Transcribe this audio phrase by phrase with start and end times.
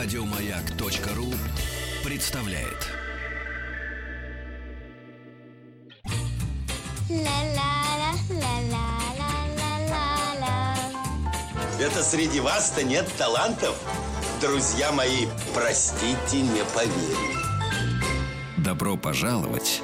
[0.00, 1.26] Радиомаяк.ру
[2.04, 2.88] представляет.
[11.80, 13.76] Это среди вас-то нет талантов?
[14.40, 17.36] Друзья мои, простите, не поверю.
[18.56, 19.82] Добро пожаловать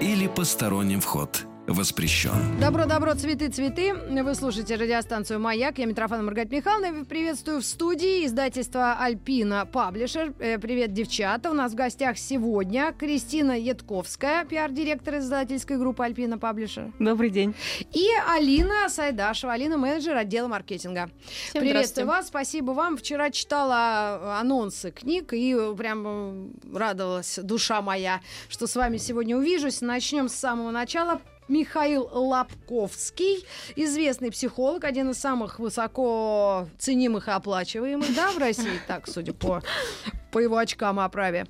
[0.00, 2.58] или посторонним вход воспрещен.
[2.60, 3.94] Добро-добро, цветы-цветы.
[3.94, 5.78] Вы слушаете радиостанцию «Маяк».
[5.78, 7.04] Я Митрофан Маргарита Михайловна.
[7.04, 10.34] Приветствую в студии издательства «Альпина Паблишер».
[10.38, 11.50] Э, Привет, девчата.
[11.50, 16.92] У нас в гостях сегодня Кристина Ятковская, пиар-директор издательской группы «Альпина Паблишер».
[16.98, 17.54] Добрый день.
[17.92, 21.10] И Алина Сайдашева, Алина менеджер отдела маркетинга.
[21.48, 22.96] Всем Приветствую вас, спасибо вам.
[22.96, 29.80] Вчера читала анонсы книг и прям радовалась душа моя, что с вами сегодня увижусь.
[29.80, 31.20] Начнем с самого начала.
[31.50, 39.08] Михаил Лапковский, известный психолог, один из самых высоко ценимых и оплачиваемых, да, в России, так,
[39.08, 39.60] судя по,
[40.30, 41.46] по его очкам оправе.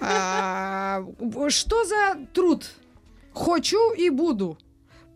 [0.00, 1.04] А,
[1.48, 2.70] что за труд?
[3.34, 4.56] Хочу и буду.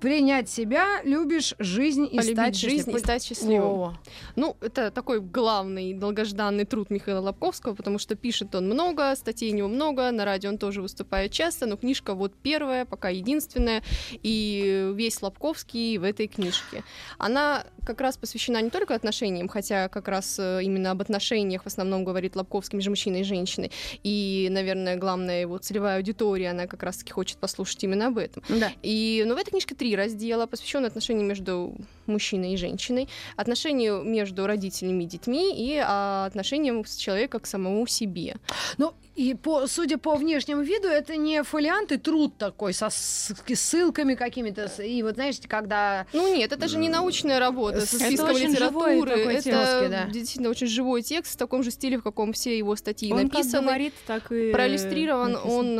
[0.05, 2.97] Принять себя, любишь жизнь и Полюбить стать жизнь счастливым.
[2.97, 3.69] и стать счастливым.
[3.71, 3.95] Во.
[4.37, 9.57] Ну, это такой главный долгожданный труд Михаила Лобковского, потому что пишет он много, статей у
[9.57, 13.83] него много, на радио он тоже выступает часто, но книжка вот первая, пока единственная,
[14.23, 16.85] и весь Лобковский в этой книжке.
[17.17, 21.67] Она как раз посвящена не только отношениям, хотя как раз э, именно об отношениях в
[21.67, 26.83] основном говорит Лобковский между мужчиной и женщиной, и, наверное, главная его целевая аудитория, она как
[26.83, 28.43] раз-таки хочет послушать именно об этом.
[28.51, 28.71] Да.
[28.83, 31.75] И, ну, в этой книжке три раздела, посвященные отношениям между
[32.07, 37.87] мужчиной и женщиной, отношению между родителями и детьми и а, отношениям с человека к самому
[37.87, 38.37] себе.
[38.79, 43.33] Ну, и по, судя по внешнему виду, это не фолиант и труд такой со с-
[43.55, 44.69] ссылками какими-то.
[44.69, 46.07] с- И вот, знаете, когда...
[46.13, 49.11] Ну нет, это же не научная работа со Это списком очень живой литературы.
[49.19, 50.07] такой это текст, да.
[50.11, 53.35] действительно очень живой текст в таком же стиле, в каком все его статьи Он как
[53.35, 53.63] написаны.
[53.63, 55.55] говорит, так и Проиллюстрирован написано.
[55.55, 55.77] он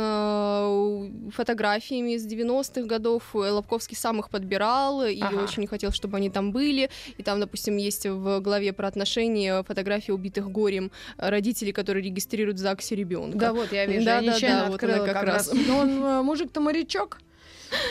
[1.29, 3.23] э, фотографиями из 90-х годов.
[3.35, 3.51] Э,
[3.95, 5.43] Лобковский сам их подбирал и Ага.
[5.43, 6.89] очень хотел, чтобы они там были.
[7.17, 12.57] И там, допустим, есть в главе про отношения фотографии убитых горем э, родителей, которые регистрируют
[12.57, 13.37] в ЗАГСе ребенка.
[13.37, 15.47] Да, вот я вижу, Да, я да, да, вот она как как раз.
[15.51, 15.57] раз.
[15.67, 17.19] Но он, э, мужик-то морячок.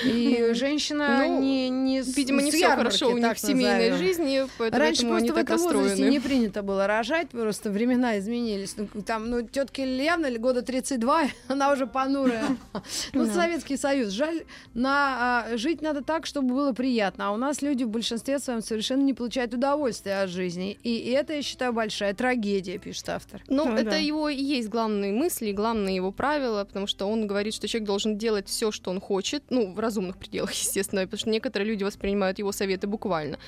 [0.04, 3.96] И женщина Ну, не, не Видимо, не все хорошо у них в семейной назовем.
[4.06, 6.10] жизни, поэтому Раньше просто в этом возрасте расстроены.
[6.10, 8.74] не принято было рожать, просто времена изменились.
[8.76, 12.44] Ну, там, ну, тетке явно ли года 32, она уже понурая.
[13.12, 14.10] Ну, Советский Союз.
[14.10, 14.44] Жаль,
[14.74, 17.28] на, а, жить надо так, чтобы было приятно.
[17.28, 20.78] А у нас люди в большинстве своем совершенно не получают удовольствия от жизни.
[20.82, 23.42] И, и это, я считаю, большая трагедия, пишет автор.
[23.48, 23.96] Ну, Ну это да.
[23.96, 28.18] его и есть главные мысли, главные его правила, потому что он говорит, что человек должен
[28.18, 32.38] делать все, что он хочет, ну, в разумных пределах, естественно, потому что некоторые люди воспринимают
[32.38, 33.38] его советы буквально.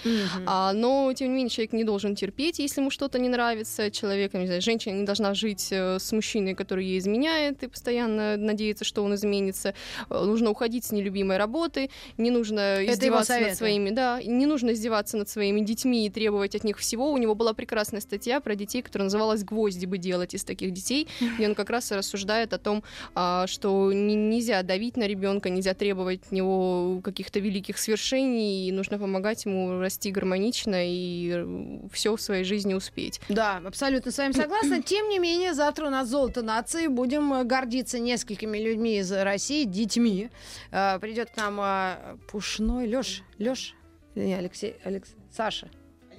[0.46, 3.90] А, но, тем не менее, человек не должен терпеть, если ему что-то не нравится.
[3.90, 8.36] Человек, не знаю, женщина не должна жить э, с мужчиной, который ей изменяет, и постоянно
[8.36, 9.74] надеяться, что он изменится.
[10.10, 15.16] Э, Нужно уходить с нелюбимой работы, не нужно издеваться над своими, да, не нужно издеваться
[15.16, 17.12] над своими детьми и требовать от них всего.
[17.12, 21.08] У него была прекрасная статья про детей, которая называлась «Гвозди бы делать из таких детей»,
[21.36, 22.82] где он как раз рассуждает о том,
[23.14, 28.72] а, что не- нельзя давить на ребенка, нельзя требовать от него каких-то великих свершений, и
[28.72, 31.44] нужно помогать ему расти гармонично и
[31.92, 33.20] все в своей жизни успеть.
[33.28, 34.82] Да, абсолютно с вами согласна.
[34.84, 36.86] Тем не менее, завтра у нас золото нации.
[36.86, 40.30] Будем э, гордиться несколькими людьми из России, детьми.
[40.72, 43.74] Э, Придет к нам э, Пушной Лёш, Лёш,
[44.14, 45.68] не Алексей, Алекс, Саша.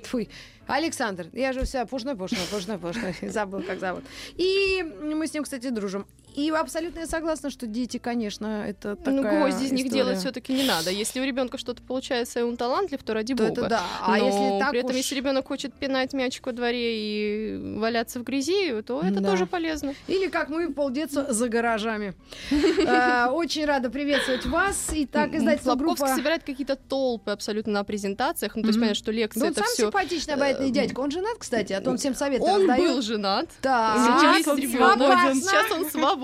[0.04, 0.30] Фуй.
[0.68, 3.16] Александр, я же вся пушной, пушной, пушной, пушной.
[3.30, 4.04] Забыл, как зовут.
[4.36, 6.06] И мы с ним, кстати, дружим.
[6.38, 10.54] И абсолютно я согласна, что дети, конечно, это такая ну, гвозди из них делать все-таки
[10.54, 10.92] не надо.
[10.92, 13.62] Если у ребенка что-то получается, и он талантлив, то ради То бога.
[13.62, 13.82] это да.
[14.04, 17.76] А Но если так при этом, уж- если ребенок хочет пинать мячик во дворе и
[17.80, 19.32] валяться в грязи, то это Да.
[19.32, 19.96] тоже полезно.
[20.08, 22.14] Или как мы полдетства за гаражами.
[22.52, 24.90] Э, Очень рада приветствовать вас.
[24.94, 26.16] Итак, издательство Лобковский группа...
[26.16, 28.56] собирает какие-то толпы абсолютно на презентациях.
[28.56, 29.84] Ну, то есть, понятно, что лекция Ну, он это сам все.
[29.86, 31.00] симпатичный, обаятельный дядька.
[31.00, 33.50] Он женат, кстати, а то он всем советы Он был женат.
[33.60, 33.98] Так.
[33.98, 34.98] Него есть он ребенок.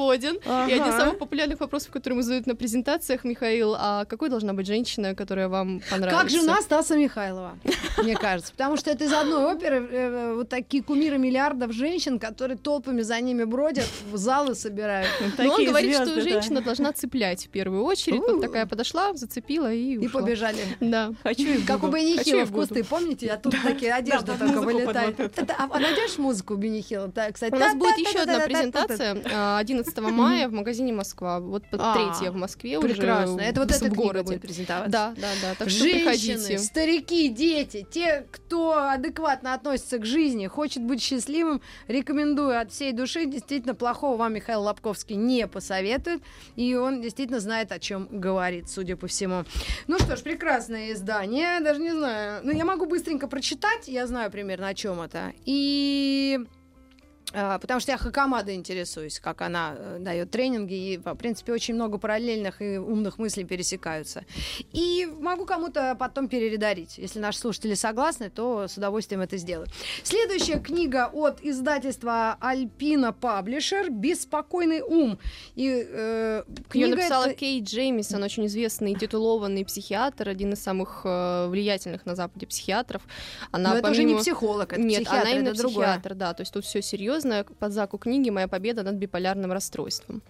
[0.04, 0.40] Свободен.
[0.42, 0.70] Свободен.
[0.70, 1.00] И один из Ага.
[1.00, 5.48] самых популярных вопросов, которые ему задают на презентациях, Михаил, а какой должна быть женщина, которая
[5.48, 6.22] вам понравится?
[6.22, 7.58] Как жена Стаса Михайлова,
[7.98, 8.52] мне кажется.
[8.52, 13.20] Потому что это из одной оперы э, вот такие кумиры миллиардов женщин, которые толпами за
[13.22, 15.10] ними бродят, в залы собирают.
[15.38, 18.20] Но он говорит, что женщина должна цеплять в первую очередь.
[18.20, 20.58] Вот такая подошла, зацепила и И побежали.
[20.80, 21.14] Да.
[21.24, 23.28] Хочу и Как у и в кусты, помните?
[23.30, 25.20] А тут такие одежда да, только вылетает.
[25.58, 26.56] А найдешь музыку?
[27.14, 27.54] Да, кстати.
[27.54, 29.60] У нас будет еще одна презентация а,
[29.98, 31.40] 11 мая в магазине Москва.
[31.40, 32.90] Вот А, третья в Москве уже.
[32.90, 33.42] Прекрасно.
[33.42, 34.24] Это вот эта книга городе.
[34.24, 34.92] будет презентоваться.
[34.92, 35.56] Да, да, да.
[35.58, 36.58] Так что приходите.
[36.60, 43.26] старики, дети, те, кто адекватно относится к жизни, хочет быть счастливым, рекомендую от всей души.
[43.26, 46.22] Действительно, плохого вам Михаил Лобковский не посоветует.
[46.56, 49.44] И он действительно знает, о чем говорит, судя по всему.
[49.88, 51.60] Ну что ж, прекрасное издание.
[51.60, 52.42] Даже не знаю.
[52.44, 53.88] Ну, я могу быстренько прочитать.
[53.88, 55.34] Я знаю примерно, о чем это.
[55.46, 56.63] И а,
[57.34, 61.98] потому что я Хакамада интересуюсь, как она э, дает тренинги, и, в принципе, очень много
[61.98, 64.24] параллельных и умных мыслей пересекаются.
[64.72, 67.00] И могу кому-то потом перередарить.
[67.00, 69.68] Если наши слушатели согласны, то с удовольствием это сделаю.
[70.04, 75.18] Следующая книга от издательства Альпина Паблишер «Беспокойный ум».
[75.56, 77.36] И, э, книга Ее написала это...
[77.36, 83.02] Кейт Джеймисон, очень известный титулованный психиатр, один из самых э, влиятельных на Западе психиатров.
[83.52, 83.88] Она, Но помимо...
[83.88, 86.20] это уже не психолог, это Нет, психиатр, она именно это психиатр, другое.
[86.20, 90.22] да, то есть тут все серьезно серьезная под заку книги «Моя победа над биполярным расстройством».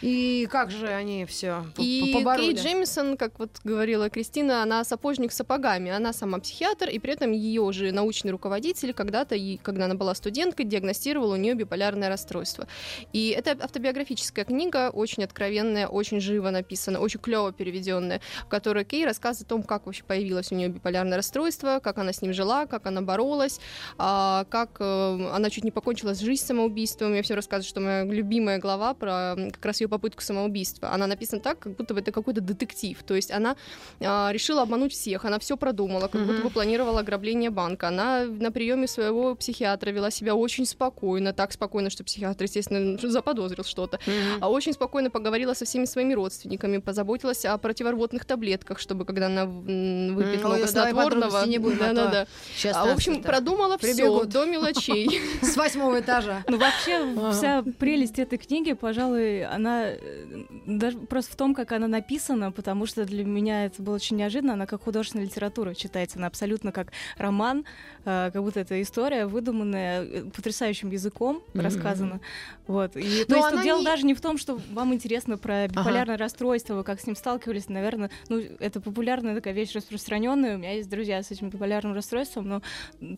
[0.00, 2.52] И как же они все и побороли?
[2.52, 5.90] Кейт Джемисон, как вот говорила Кристина, она сапожник с сапогами.
[5.90, 10.66] Она сама психиатр, и при этом ее же научный руководитель когда-то, когда она была студенткой,
[10.66, 12.68] диагностировал у нее биполярное расстройство.
[13.12, 19.04] И это автобиографическая книга, очень откровенная, очень живо написана, очень клево переведенная, в которой Кей
[19.04, 22.66] рассказывает о том, как вообще появилось у нее биполярное расстройство, как она с ним жила,
[22.66, 23.60] как она боролась,
[23.96, 27.14] а, как э, она чуть не покончила с жизнью самоубийством.
[27.14, 30.92] Я все рассказываю, что моя любимая глава про как раз ее ее попытку самоубийства.
[30.92, 33.02] Она написана так, как будто бы это какой-то детектив.
[33.02, 33.56] То есть она
[34.00, 36.26] а, решила обмануть всех, она все продумала, как mm-hmm.
[36.26, 37.88] будто бы планировала ограбление банка.
[37.88, 43.64] Она на приеме своего психиатра вела себя очень спокойно, так спокойно, что психиатр, естественно, заподозрил
[43.64, 43.96] что-то.
[43.96, 44.38] Mm-hmm.
[44.40, 49.46] А очень спокойно поговорила со всеми своими родственниками, позаботилась о противорвотных таблетках, чтобы когда она
[49.46, 50.46] выпьет mm-hmm.
[50.46, 51.46] много снотворного.
[51.46, 52.26] Не будем, да, да, да.
[52.54, 55.20] Сейчас а, в общем, продумала все до мелочей.
[55.42, 56.44] С восьмого этажа.
[56.48, 61.86] Ну, вообще, вся прелесть этой книги, пожалуй, она Э, даже просто в том, как она
[61.86, 64.54] написана, потому что для меня это было очень неожиданно.
[64.54, 67.64] Она как художественная литература читается, она абсолютно как роман,
[68.04, 71.60] э, как будто это история выдуманная э, потрясающим языком mm-hmm.
[71.60, 72.20] рассказана.
[72.66, 72.96] Вот.
[72.96, 73.84] И, то есть тут дело не...
[73.84, 76.24] даже не в том, что вам интересно про биполярное ага.
[76.24, 80.56] расстройство, вы как с ним сталкивались, наверное, ну это популярная такая вещь распространенная.
[80.56, 82.62] У меня есть друзья с этим биполярным расстройством, но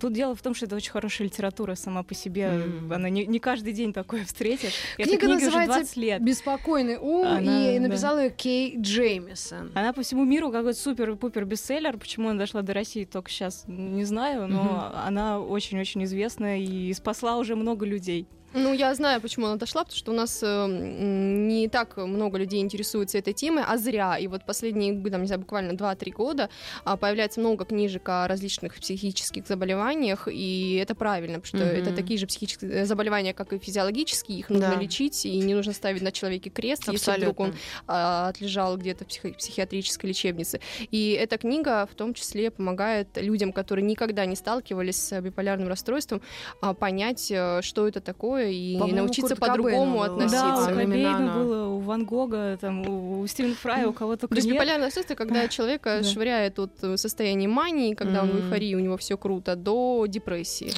[0.01, 2.43] тут дело в том, что это очень хорошая литература сама по себе.
[2.43, 2.95] Mm-hmm.
[2.95, 4.75] Она не, не каждый день такое встретишь.
[4.97, 8.23] Книга книга называется уже 20 лет беспокойный ум, она, и написала да.
[8.25, 9.73] ее Кей Джеймисон.
[9.75, 11.97] Она по всему миру какой-то супер-пупер бестселлер.
[11.97, 14.97] Почему она дошла до России, только сейчас не знаю, но угу.
[15.07, 18.27] она очень-очень известная и спасла уже много людей.
[18.53, 22.61] Ну, я знаю, почему она дошла, потому что у нас э, не так много людей
[22.61, 24.19] интересуются этой темой, а зря.
[24.19, 26.51] И вот последние, там, не знаю, буквально 2-3 года
[26.85, 31.81] э, появляется много книжек о различных психических заболеваниях, и это правильно, потому что mm-hmm.
[31.81, 34.81] это такие же психические заболевания, как и физиологические, их нужно да.
[34.81, 37.11] лечить, и не нужно ставить на человеке крест, Абсолютно.
[37.11, 40.61] если вдруг он э, отлежал где-то в психи- психиатрической лечебнице.
[40.91, 46.21] И эта книга в том числе помогает людям, которые никогда не сталкивались с биполярным расстройством,
[46.63, 50.45] э, понять, э, что это такое, другое и по научиться по-другому относиться.
[50.45, 54.49] Да, у Кобейна было, у Ван Гога, там, у Стивена Фрая, у кого-то То есть
[54.49, 59.17] биполярное расстройство, когда человека швыряет от состояния мании, когда он в эйфории, у него все
[59.17, 60.73] круто, до депрессии.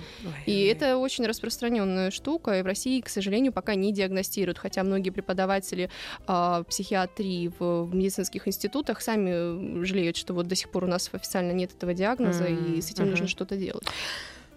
[0.46, 5.10] И это очень распространенная штука, и в России, к сожалению, пока не диагностируют, хотя многие
[5.10, 5.90] преподаватели
[6.26, 11.10] э, психиатрии в, в медицинских институтах сами жалеют, что вот до сих пор у нас
[11.12, 12.78] официально нет этого диагноза, mm-hmm.
[12.78, 13.10] и с этим mm-hmm.
[13.10, 13.86] нужно что-то делать.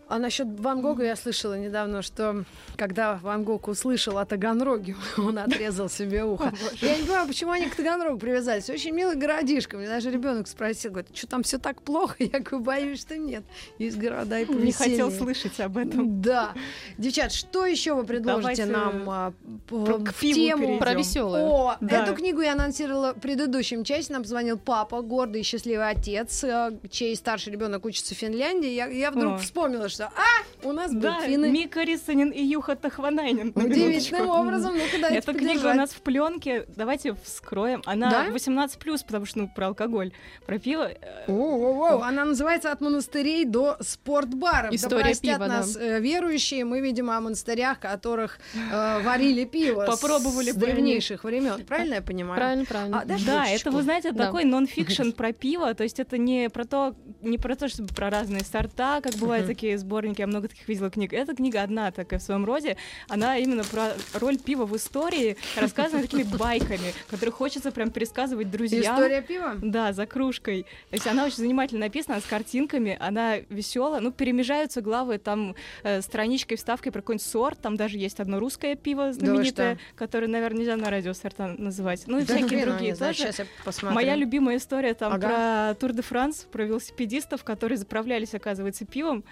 [0.08, 2.46] А насчет Ван Гога я слышала недавно, что
[2.78, 6.54] когда Ван Гог услышал о Таганроге, он отрезал себе ухо.
[6.82, 8.70] Я не понимаю, почему они к Таганрогу привязались.
[8.70, 9.78] Очень милый городишко.
[9.78, 12.16] Мне даже ребенок спросил, говорит, что там все так плохо?
[12.20, 13.44] Я говорю, боюсь, что нет.
[13.80, 16.22] Есть города и Не хотел слышать об этом.
[16.22, 16.54] Да.
[16.98, 19.34] Девчат, что еще вы предложите Давайте нам а,
[19.68, 20.14] про, в тему?
[20.20, 20.80] Перейдем.
[20.80, 21.44] Про веселую.
[21.44, 22.04] О, да.
[22.04, 24.12] эту книгу я анонсировала в предыдущем части.
[24.12, 28.70] Нам позвонил папа, гордый и счастливый отец, а, чей старший ребенок учится в Финляндии.
[28.70, 29.38] Я, я вдруг О.
[29.38, 31.50] вспомнила, что а, у нас да, финны.
[31.50, 33.54] Мика Рисанин и Юха Тахванайнин.
[33.56, 37.82] Удивительным образом, ну-ка дайте Эта книга у нас в пленке, давайте вскроем.
[37.86, 38.28] Она да?
[38.28, 40.12] 18+, потому что, ну, про алкоголь,
[40.46, 40.90] про пиво.
[41.28, 44.74] О-о-о, она называется «От монастырей до спортбаров».
[44.74, 46.00] История да пива, нас да.
[46.00, 51.66] верующие, мы, видимо, о монастырях, которых э, варили пиво Попробовали с древнейших времен.
[51.66, 52.38] Правильно я понимаю?
[52.38, 53.02] Правильно, правильно.
[53.02, 54.26] А, да, это, вы знаете, да.
[54.26, 58.10] такой нон-фикшн про пиво, то есть это не про то, не про то, чтобы про
[58.10, 61.14] разные сорта, как бывают такие сборнике, я много таких видела книг.
[61.14, 62.76] Эта книга одна такая в своем роде.
[63.08, 68.96] Она именно про роль пива в истории, рассказана такими байками, которые хочется прям пересказывать друзьям.
[68.96, 69.56] История пива?
[69.62, 70.64] Да, за кружкой.
[70.90, 74.02] То есть она очень занимательно написана, с картинками, она веселая.
[74.02, 77.60] Ну, перемежаются главы там э, страничкой, вставкой про какой-нибудь сорт.
[77.62, 82.04] Там даже есть одно русское пиво знаменитое, которое, наверное, нельзя на радио сорта называть.
[82.08, 83.20] Ну и Да всякие другие тоже.
[83.24, 83.94] Щас я посмотрю.
[83.96, 85.28] Моя любимая история там Ага.
[85.28, 89.24] про Тур де Франс, про велосипедистов, которые заправлялись, оказывается, пивом.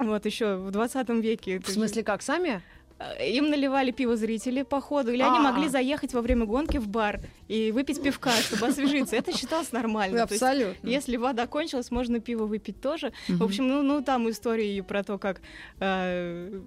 [0.00, 1.60] Вот еще в 20 веке.
[1.60, 2.62] В смысле, как, сами?
[2.98, 5.52] Э, Им наливали пиво зрители по ходу, или они А.
[5.52, 9.16] могли заехать во время гонки в бар и выпить пивка, чтобы освежиться.
[9.16, 10.26] Это считалось нормально.
[10.26, 10.88] То есть, Абсолютно.
[10.88, 13.12] если вода кончилась, можно пиво выпить тоже.
[13.28, 15.40] В общем, ну, ну там истории про то, как
[15.80, 16.60] э,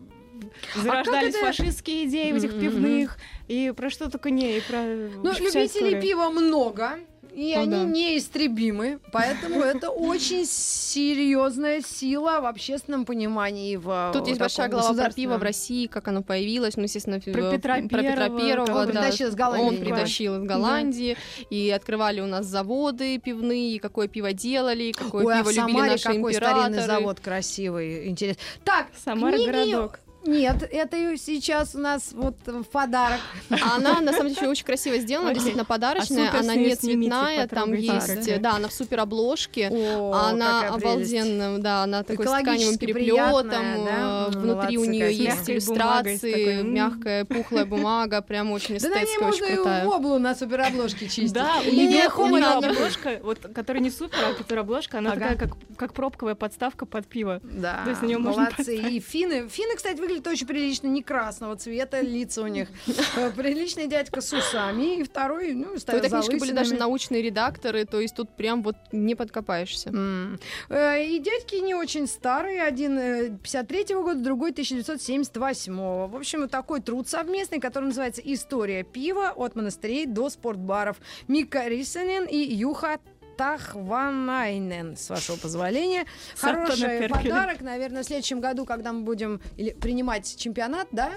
[0.76, 4.80] зарождались это- фашистские идеи в этих пивных, и про что только не, и про...
[4.84, 6.02] Ну, любителей история.
[6.02, 7.00] пива много.
[7.36, 7.84] И Ну они да.
[7.84, 13.76] неистребимы, поэтому это очень серьезная сила в общественном понимании.
[13.76, 15.44] В, Тут есть большая глава про пиво в.
[15.44, 18.00] России, как оно появилось, ну, естественно, Про Петра про Петра
[18.30, 18.92] Первого, Первого, Он да.
[19.02, 19.84] притащил из Голландии, Он да.
[19.86, 21.18] притащил из Голландии,
[21.50, 25.72] и открывали у нас заводы пивные, какое пиво делали, какое Ой, а пиво в любили
[25.74, 26.62] Самаре наши какой императоры.
[26.74, 28.42] старинный завод красивый, интересно.
[28.64, 30.00] Так, Самара книги- городок.
[30.26, 33.20] Нет, это сейчас у нас вот в подарок.
[33.50, 36.76] А Она, на самом деле, очень красиво сделана, действительно подарочная, А супер она нее не
[36.76, 39.70] цветная, там есть, да, она в супер обложке.
[39.72, 40.86] О, она какая прелесть.
[41.14, 44.28] обалденная, да, она такой с тканевым переплетом, приятная, да?
[44.28, 45.26] э, внутри у Молодцы нее какие.
[45.26, 49.86] есть иллюстрации, такой, мягкая пухлая бумага, прям очень Да эстетская, очень можно и крутая.
[49.86, 51.34] воблу на суперобложке чистить.
[51.34, 55.38] Да, у И нее, у обложка, вот, которая не супер, а которая обложка, она такая,
[55.78, 57.42] как, пробковая подставка под пиво.
[57.44, 58.78] Да, То есть на неё можно молодцы.
[58.78, 62.70] И финны, финны, кстати, выглядят очень прилично, не красного цвета, лица у них.
[63.16, 67.22] Э, Приличный дядька с усами, и второй, ну, У стоит этой книжки были даже научные
[67.22, 69.90] редакторы, то есть тут прям вот не подкопаешься.
[69.90, 76.08] И дядьки не очень старые, один э, 53-го года, другой 1978-го.
[76.08, 80.98] В общем, такой труд совместный, который называется «История пива от монастырей до спортбаров».
[81.28, 83.00] Мика Рисенен и Юха
[83.38, 86.06] Тахванайнен, с вашего позволения.
[86.38, 89.40] Хороший подарок, наверное, в следующем году, когда мы будем
[89.82, 91.12] принимать чемпионат, да,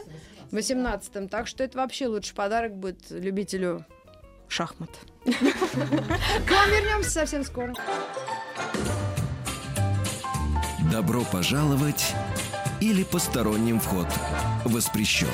[0.51, 1.29] в 18-м.
[1.29, 3.85] Так что это вообще лучший подарок будет любителю
[4.49, 4.91] шахмат.
[5.25, 7.75] К вам вернемся совсем скоро.
[10.93, 12.15] Добро пожаловать
[12.81, 14.07] или посторонним вход
[14.65, 15.27] воспрещен.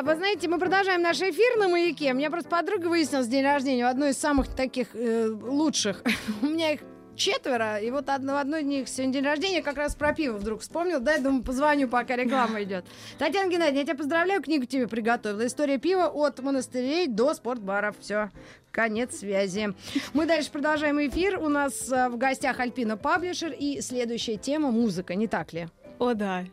[0.00, 2.12] А, вы знаете, мы продолжаем наш эфир на маяке.
[2.12, 6.02] У меня просто подруга выяснилась день рождения, у одной из самых таких э, лучших.
[6.42, 6.80] У меня их
[7.16, 10.38] четверо, и вот одно, в одной из них сегодня день рождения, как раз про пиво
[10.38, 11.00] вдруг вспомнил.
[11.00, 12.86] Дай, думаю, позвоню, пока реклама идет.
[13.18, 15.46] Татьяна Геннадьевна, я тебя поздравляю, книгу тебе приготовила.
[15.46, 17.96] История пива от монастырей до спортбаров.
[18.00, 18.30] Все.
[18.70, 19.74] Конец связи.
[20.14, 21.38] Мы дальше продолжаем эфир.
[21.38, 25.68] У нас э, в гостях Альпина Паблишер и следующая тема музыка, не так ли?
[25.98, 26.46] О, да.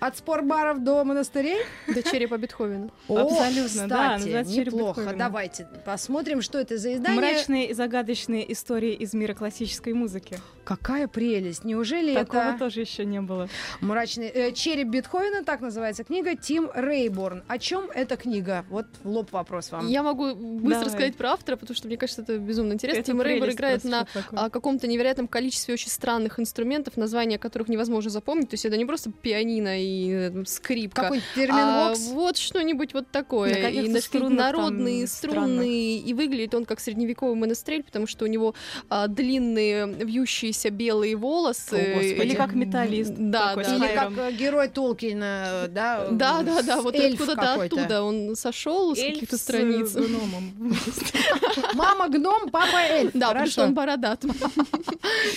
[0.00, 1.58] От спортбаров до монастырей?
[1.92, 2.88] До черепа Бетховена.
[3.08, 5.00] Абсолютно, да, кстати, называется «Череп неплохо.
[5.00, 5.24] Бетховена».
[5.26, 7.20] Давайте посмотрим, что это за издание.
[7.20, 10.38] Мрачные и загадочные истории из мира классической музыки.
[10.68, 11.64] Какая прелесть!
[11.64, 13.48] Неужели Такого это тоже еще не было.
[13.80, 15.42] мрачный э, череп Бетховена?
[15.42, 16.36] Так называется книга.
[16.36, 17.42] Тим Рейборн.
[17.48, 18.66] О чем эта книга?
[18.68, 19.88] Вот в лоб вопрос вам.
[19.88, 20.84] Я могу быстро Давай.
[20.84, 22.98] рассказать про автора, потому что мне кажется, это безумно интересно.
[23.00, 24.40] Это Тим прелесть играет на что такое.
[24.40, 28.50] а, каком-то невероятном количестве очень странных инструментов, названия которых невозможно запомнить.
[28.50, 31.00] То есть это не просто пианино и э, скрипка.
[31.00, 32.00] Какой-нибудь А, терминвокс?
[32.12, 33.54] вот что-нибудь вот такое.
[33.54, 35.96] На и на- народные, струнные.
[35.96, 38.54] И выглядит он как средневековый монастырь, потому что у него
[38.90, 41.74] а, длинные вьющиеся белые волосы.
[41.74, 42.26] О, Господи.
[42.26, 43.12] Или как металлист.
[43.16, 43.62] Да, да.
[43.62, 44.14] Или хайром.
[44.14, 46.08] как э, герой Толкина, да?
[46.10, 47.76] Да, да, да, вот откуда-то какой-то.
[47.76, 49.94] оттуда он сошел с каких-то страниц.
[49.94, 50.52] э, гномом.
[51.74, 53.10] Мама гном, папа эльф.
[53.14, 54.24] Да, потому что он бородат.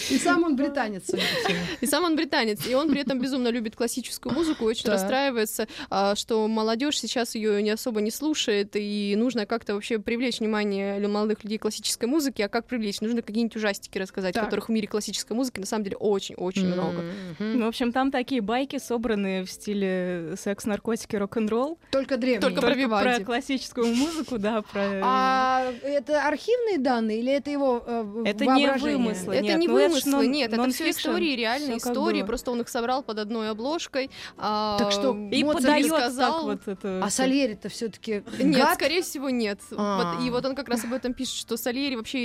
[0.10, 1.04] И сам он британец.
[1.82, 6.16] И сам он британец, и он при этом безумно любит классическую музыку, очень расстраивается, а,
[6.16, 11.44] что молодежь сейчас ее не особо не слушает, и нужно как-то вообще привлечь внимание молодых
[11.44, 12.46] людей к классической музыке.
[12.46, 13.02] А как привлечь?
[13.02, 14.46] Нужно какие-нибудь ужастики рассказать, Так.
[14.46, 17.02] которых в мире классической музыки на самом деле очень-очень много.
[17.40, 17.60] Мгм.
[17.60, 21.78] Ну, в общем, там такие байки, собранные в стиле секс, наркотики, рок-н-ролл.
[21.92, 22.42] Только древний.
[22.42, 23.18] Только про Только Вивальди.
[23.20, 25.02] про классическую музыку, да, про...
[25.04, 29.36] А это архивные данные или это его э, Это не вымыслы.
[29.36, 32.70] Это Нет, не ну это вымыслы, нет, это все истории, реальные истории, просто он их
[32.70, 34.10] собрал под одной обложкой.
[34.38, 37.02] а, Так что, И подает сказал- так вот это...
[37.04, 39.60] А Сальери-то все-таки Нет, скорее всего, нет.
[39.76, 40.16] А.
[40.18, 42.20] Вот, и вот он как раз об этом пишет, что Сальери вообще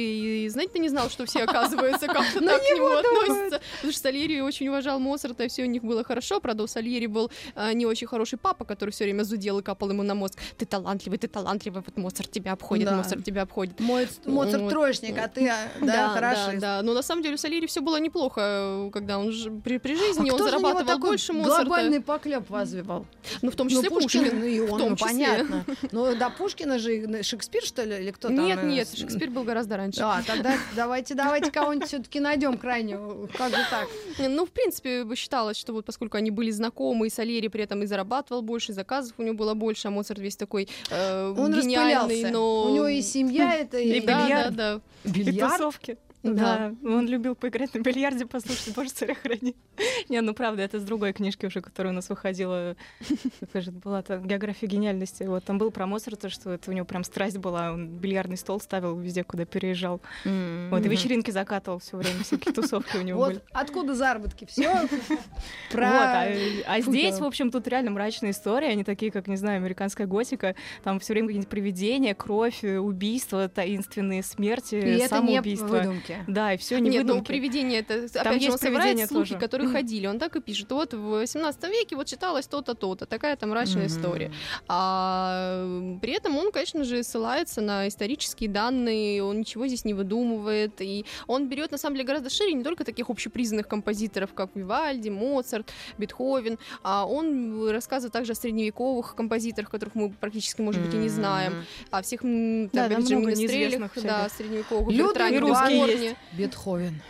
[0.45, 3.61] и знать-то не знал, что все, оказывается, как-то На так нему относятся.
[3.77, 6.41] Потому что Сальери очень уважал Моцарта, и все у них было хорошо.
[6.41, 9.91] Правда, у Сальери был а, не очень хороший папа, который все время зудел и капал
[9.91, 10.39] ему на мозг.
[10.59, 12.97] Ты талантливый, ты талантливый, вот Моцарт тебя обходит, Да.
[12.97, 13.81] Моцарт тебя обходит.
[13.81, 14.71] Моет Моцарт Вот.
[14.71, 16.53] троечник, а ты, а, да, хорошо.
[16.55, 16.83] да, да.
[16.83, 20.31] Но на самом деле у Сальери все было неплохо, когда он ж- при, при жизни
[20.31, 21.65] А он зарабатывал больше Моцарта.
[21.65, 23.07] глобальный поклеп возвивал?
[23.43, 24.39] Ну, в том Ну, числе Пушкин.
[24.41, 25.09] ну и в он, том ну, числе.
[25.09, 25.65] понятно.
[25.93, 28.45] Но до Пушкина же и Шекспир, что ли, или кто там?
[28.45, 30.01] Нет, э, нет, Шекспир был гораздо раньше.
[30.03, 33.27] А, тогда давайте, давайте кого-нибудь все-таки найдем крайнего.
[33.29, 33.89] Как же так?
[34.19, 37.83] Ну, в принципе, бы считалось, что вот поскольку они были знакомы, и Сальери при этом
[37.83, 41.53] и зарабатывал больше, и заказов у него было больше, а Моцарт весь такой э, Он
[41.53, 42.65] гениальный, но...
[42.65, 44.57] У него и семья это, и, И Да, да, бильярд.
[44.57, 44.81] да.
[45.05, 45.53] Бильярд.
[45.53, 45.97] тусовки.
[46.35, 46.73] Да.
[46.83, 46.89] Да.
[46.89, 49.55] он любил поиграть на бильярде, послушать, боже, царя храни.
[50.09, 52.77] Не, ну правда, это с другой книжки уже, которая у нас выходила,
[53.55, 55.25] же это была там, география гениальности.
[55.25, 58.61] Вот там был про Моцарта, что это у него прям страсть была, он бильярдный стол
[58.61, 60.01] ставил везде, куда переезжал.
[60.25, 63.35] Вот, и вечеринки закатывал все время, всякие тусовки у него были.
[63.35, 64.47] Вот откуда заработки?
[64.47, 64.71] Все
[65.71, 65.87] про...
[65.87, 66.27] Вот, а,
[66.67, 70.07] а Фу, здесь, в общем, тут реально мрачные истории, они такие, как, не знаю, американская
[70.07, 75.95] готика, там все время какие-нибудь привидения, кровь, э, убийства, таинственные смерти, И это не самоубийства.
[76.27, 77.29] Да, и все не Нет, ну выдумки.
[77.29, 79.41] привидение это опять же есть он собирает слухи, тоже.
[79.41, 80.07] которые ходили.
[80.07, 80.71] Он так и пишет.
[80.73, 83.07] Вот в 18 веке вот читалось то-то, то-то.
[83.07, 84.33] Такая там мрачная история.
[84.69, 90.81] А при этом он, конечно же, ссылается на исторические данные, он ничего здесь не выдумывает,
[90.81, 95.09] и он берет на самом деле гораздо шире не только таких общепризнанных композиторов, как Вивальди,
[95.09, 100.97] Моцарт, Бетховен, а он рассказывает также о средневековых композиторах, которых мы практически, может быть, и
[100.97, 105.39] не знаем, о всех Да, там, там Бенджамине много Стрелях, неизвестных да, средневековых, Людвиг Бертране
[105.39, 106.17] русский Есть.
[106.33, 107.01] Бетховен.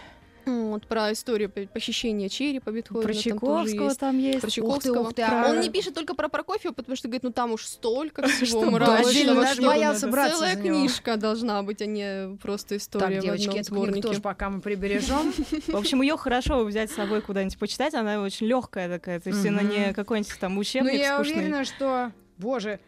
[0.46, 3.02] Вот, про историю по- похищения черепа Бетховена.
[3.02, 3.98] Про там тоже Чайковского есть.
[3.98, 4.40] там есть.
[4.40, 5.00] Про Ух ты, Чайковского.
[5.00, 7.64] ух ты, а- Он не пишет только про Прокофьева, потому что говорит, ну там уж
[7.66, 13.16] столько всего мрачного, что даже боялся браться Целая книжка должна быть, а не просто история
[13.16, 15.32] Так, девочки, эту книгу тоже пока мы прибережем.
[15.66, 19.44] В общем, ее хорошо взять с собой куда-нибудь почитать, она очень легкая такая, то есть
[19.44, 22.12] она не какой-нибудь там Но учебник Ну, я уверена, что...
[22.38, 22.78] Боже,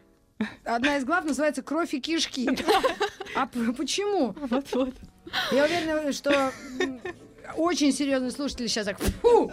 [0.63, 2.49] одна из глав называется «Кровь и кишки».
[3.35, 4.33] А почему?
[4.39, 4.93] Вот-вот.
[5.51, 6.51] Я уверена, что
[7.57, 9.51] очень серьезные слушатели сейчас так «фу!»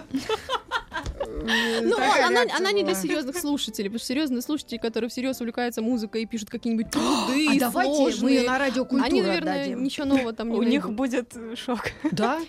[1.83, 6.23] Ну, она, она не для серьезных слушателей, потому что серьезные слушатели, которые всерьез увлекаются музыкой
[6.23, 9.83] и пишут какие-нибудь труды А давайте мы на радиокультуру они, наверное, отдадим.
[9.83, 11.81] ничего нового там не У них будет шок.
[12.11, 12.41] Да?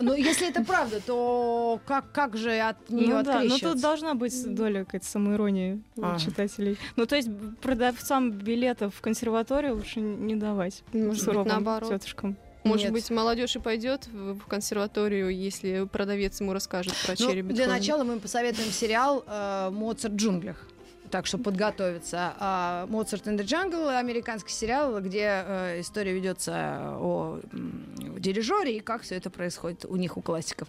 [0.00, 3.72] Но если это правда, то как, как же от нее Ну да, но открещиваться?
[3.72, 6.18] тут должна быть доля какой-то самоиронии у Ага.
[6.18, 6.76] читателей.
[6.96, 7.28] Ну, то есть
[7.62, 10.82] продавцам билетов в консерваторию лучше не давать.
[10.92, 11.88] Может быть, наоборот.
[11.90, 12.36] тетушкам.
[12.66, 12.92] Может Нет.
[12.92, 17.72] быть, молодежь и пойдет в консерваторию, если продавец ему расскажет про Ну, для Бетховена.
[17.74, 20.68] начала мы посоветуем сериал э, «Моцарт в джунглях».
[21.08, 22.34] Так что подготовиться.
[22.40, 28.80] А, «Моцарт in the Jungle»— американский сериал, где э, история ведется о м, дирижере и
[28.80, 30.66] как все это происходит у них, у классиков.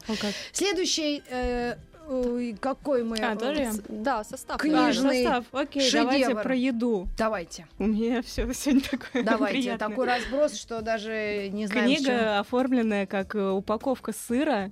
[0.51, 3.17] Следующий, э, ой, какой мы...
[3.17, 4.57] А, э, тоже Да, состав.
[4.59, 5.45] Книжный А, состав.
[5.51, 6.03] Окей, шедевр.
[6.05, 7.07] давайте про еду.
[7.17, 9.57] Давайте, У меня все сегодня такое давайте.
[9.59, 9.89] приятное.
[9.89, 12.05] Такой разброс, что даже не знаем, с чем.
[12.05, 14.71] Книга, оформленная как э, упаковка сыра.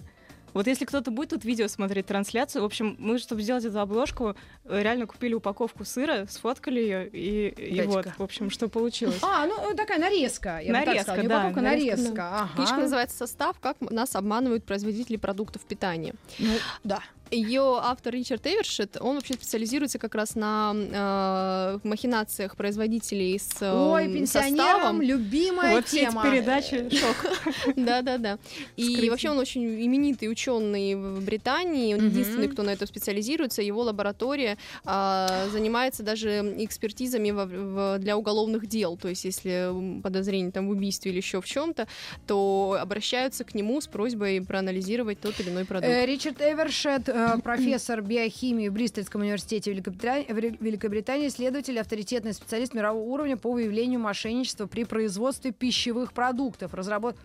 [0.54, 4.38] Вот если кто-то будет тут видео смотреть, трансляцию, в общем, мы, чтобы сделать эту обложку,
[4.64, 9.20] э, реально купили упаковку сыра, сфоткали ее, и, и вот, в общем, что получилось.
[9.22, 10.60] А, ну э, такая нарезка.
[10.60, 11.22] Я бы так Нарезка, сказала.
[11.22, 12.28] Не да, упаковка, нарезка, нарезка.
[12.30, 12.50] Ага.
[12.56, 13.60] Книжка называется «Состав.
[13.60, 16.14] Как нас обманывают производители продуктов питания».
[16.40, 16.54] Ну,
[16.86, 17.02] да.
[17.32, 23.72] Ее автор Ричард Эвершет, он вообще специализируется как раз на э, махинациях производителей с э,
[23.74, 25.02] Ой, пенсионерам составом.
[25.02, 26.24] любимая вот тема.
[26.24, 27.76] передачи шок.
[27.76, 28.38] Да-да-да.
[28.76, 31.94] И вообще он очень именитый ученый в Британии.
[31.94, 33.62] Он единственный, кто на это специализируется.
[33.62, 38.98] Его лаборатория а, занимается даже экспертизами для уголовных дел.
[38.98, 41.88] То есть, если подозрение там в убийстве или еще в чем-то,
[42.28, 45.92] то обращаются к нему с просьбой проанализировать тот или иной продукт.
[45.92, 47.10] Э, Ричард Эвершет,
[47.44, 54.84] профессор биохимии в Бристольском университете Великобритании, исследователь, авторитетный специалист мирового уровня по выявлению мошенничества при
[54.84, 56.74] производстве пищевых продуктов.
[56.74, 57.16] Разработ...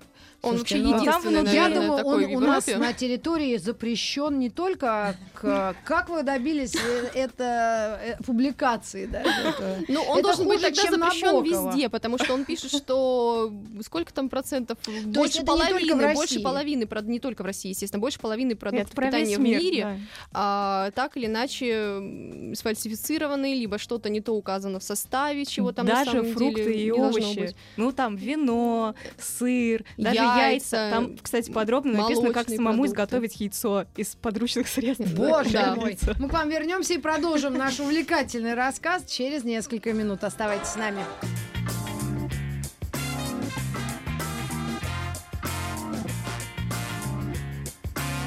[0.43, 2.93] Он Слушайте, вообще ну, единственный, там Я наверное, думаю, такой он в у нас на
[2.95, 5.77] территории запрещен не только к...
[5.85, 9.23] Как вы добились э, это э, публикации, да?
[9.89, 11.71] Ну, он Это должен быть тогда запрещен Набокова.
[11.71, 17.21] везде, потому что он пишет, что сколько там процентов, больше половины, больше половины, прод- не
[17.21, 19.97] только в России, естественно, больше половины продуктов питания в мир, мире да.
[20.33, 25.97] а, так или иначе сфальсифицированы, либо что-то не то указано в составе, чего там на
[25.97, 27.55] Даже самом фрукты деле и овощи.
[27.77, 30.91] Ну, там вино, сыр, даже Яйца.
[30.91, 32.91] Там, кстати, подробно написано, как самому продукты.
[32.93, 35.07] изготовить яйцо из подручных средств.
[35.15, 35.75] Боже Да.
[35.75, 35.99] мой!
[36.19, 40.25] Мы к вам вернемся и продолжим наш увлекательный рассказ через несколько минут.
[40.25, 41.03] Оставайтесь с нами.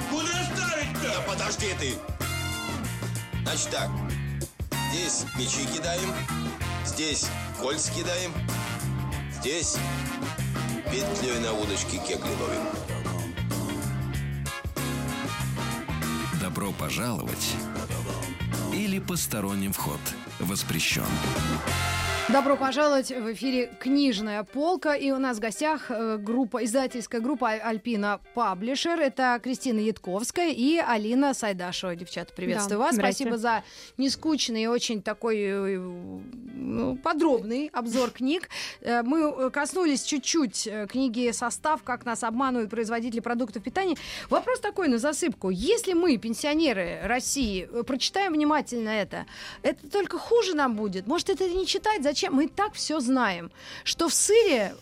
[0.10, 1.22] Куда ставить-то?
[1.28, 1.94] Подожди ты.
[3.44, 3.90] Значит так.
[4.92, 6.14] Здесь мячи кидаем.
[6.86, 7.26] Здесь
[7.60, 8.32] кольца кидаем.
[9.40, 9.76] Здесь
[10.94, 12.62] петлей на удочке кегли ловим.
[16.40, 17.56] Добро пожаловать
[18.72, 20.00] или посторонним вход
[20.40, 21.02] воспрещен.
[22.30, 24.96] Добро пожаловать в эфире «Книжная полка».
[24.96, 28.98] И у нас в гостях э, группа, издательская группа «Альпина Паблишер».
[28.98, 31.98] Это Кристина Ятковская и Алина Сайдашева.
[31.98, 32.96] Девчата, приветствую Да, вас.
[32.96, 33.26] здрасте.
[33.26, 33.64] Спасибо за
[33.98, 38.48] нескучный и очень такой э, ну, подробный обзор книг.
[38.80, 41.84] Э, Мы коснулись чуть-чуть книги «Состав.
[41.84, 43.98] Как нас обманывают производители продуктов питания».
[44.30, 45.50] Вопрос такой на засыпку.
[45.50, 49.26] Если мы, пенсионеры России, прочитаем внимательно это,
[49.62, 51.06] это только хуже нам будет.
[51.06, 52.02] Может, это не читать?
[52.14, 52.36] Зачем?
[52.36, 53.50] Мы и так все знаем,
[53.84, 54.76] что в сыре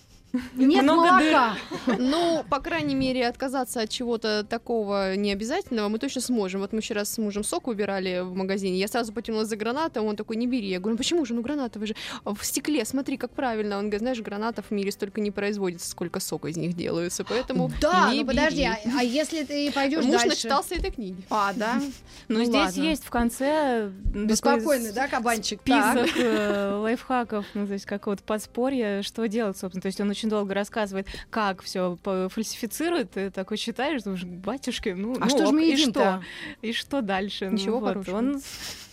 [0.56, 1.56] нет Много молока.
[2.00, 6.62] Ну, по крайней мере, отказаться от чего-то такого необязательного мы точно сможем.
[6.62, 10.16] Вот мы вчера с мужем сок убирали в магазине, я сразу потянулась за гранатом, он
[10.16, 10.68] такой, не бери.
[10.70, 13.76] Я говорю, ну почему же, ну гранатовые же в стекле, смотри, как правильно.
[13.78, 17.72] Он говорит, знаешь, гранатов в мире столько не производится, сколько сока из них делаются, поэтому
[17.82, 18.66] Да, не ну подожди, бери.
[18.96, 20.28] а, а если ты пойдешь Муж дальше?
[20.30, 21.22] начитался этой книги.
[21.30, 21.82] А, да?
[22.28, 22.82] Но Ну здесь ладно.
[22.82, 25.62] есть в конце Беспокойный, да, кабанчик?
[25.64, 26.06] Так.
[26.08, 29.82] список э, лайфхаков, ну, то есть какого-то подспорья, что делать, собственно.
[29.82, 31.98] То есть он очень долго рассказывает, как все
[32.30, 33.12] фальсифицирует.
[33.12, 36.24] Ты такой читаешь, думаешь, батюшки, ну, А ну что же ок, мы и что?
[36.62, 37.46] И что дальше?
[37.50, 38.18] Ну Ничего вот, хорошего.
[38.18, 38.42] Он,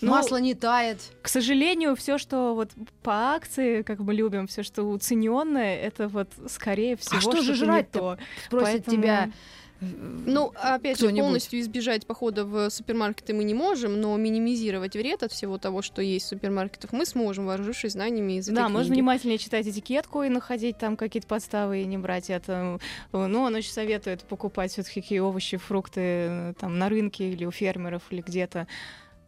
[0.00, 1.00] ну, Масло не тает.
[1.22, 2.70] К сожалению, все, что вот
[3.02, 7.98] по акции, как мы любим, все, что уцененное, это вот скорее всего что же жрать-то?
[7.98, 8.18] то.
[8.46, 9.30] Спросит Поэтому- тебя.
[9.80, 15.32] Ну, опять же, полностью избежать похода в супермаркеты мы не можем, но минимизировать вред от
[15.32, 18.94] всего того, что есть в супермаркетах, мы сможем, вооружившись знаниями из этой Да, можно книги.
[19.00, 22.80] внимательнее читать этикетку и находить там какие-то подставы и не брать это.
[23.12, 27.50] Ну, он очень советует покупать все-таки какие овощи, фрукты э, там на рынке или у
[27.52, 28.66] фермеров или где-то.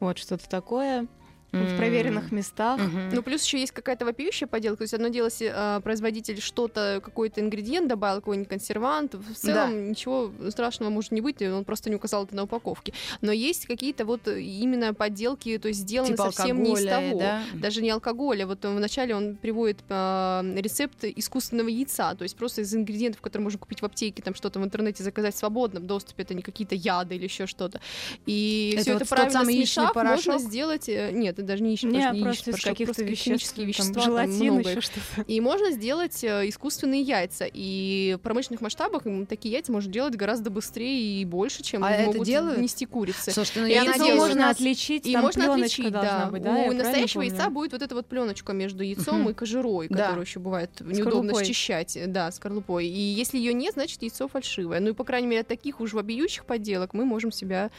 [0.00, 1.06] Вот что-то такое.
[1.52, 2.78] В проверенных местах.
[2.80, 3.10] Мгм.
[3.12, 4.78] Ну, плюс еще есть какая-то вопиющая поделка.
[4.78, 9.90] То есть одно дело, если а, производитель что-то, какой-то ингредиент добавил, какой-нибудь консервант, в целом
[9.90, 12.92] ничего страшного может не быть, он просто не указал это на упаковке.
[13.20, 17.18] Но есть какие-то вот именно подделки, то есть сделаны Типа совсем не из того.
[17.18, 17.42] да?
[17.54, 18.46] Даже не алкоголя.
[18.46, 23.44] Вот он вначале он приводит а, рецепт искусственного яйца, то есть просто из ингредиентов, которые
[23.44, 26.74] можно купить в аптеке, там что-то в интернете заказать в свободном доступе, это не какие-то
[26.74, 27.80] яды или еще что-то.
[28.26, 30.88] И Это все вот это правильно смешав, можно сделать...
[30.88, 34.02] э, Нет, это даже не яичный Не, не из порошок, каких-то химические там, вещества, там
[34.04, 34.82] желатин, их.
[34.82, 35.22] что-то.
[35.26, 37.46] И можно сделать э, искусственные яйца.
[37.52, 42.06] И в промышленных масштабах такие яйца можно делать гораздо быстрее и больше, чем А это
[42.12, 42.58] могут делают?
[42.60, 43.30] нести курицы.
[43.30, 46.28] Слушайте, ну И я надеюсь, можно отличить, И там можно отличить, да.
[46.30, 46.54] быть, да?
[46.68, 47.34] У настоящего помню?
[47.34, 49.96] яйца будет вот эта вот пленочка между яйцом и кожурой, Да.
[50.04, 51.98] которую еще бывает неудобно счищать.
[52.06, 52.86] Да, скорлупой.
[52.86, 54.80] И если ее нет, значит яйцо фальшивое.
[54.80, 57.70] Ну и, по крайней мере, от таких уж вопиющих подделок мы можем себя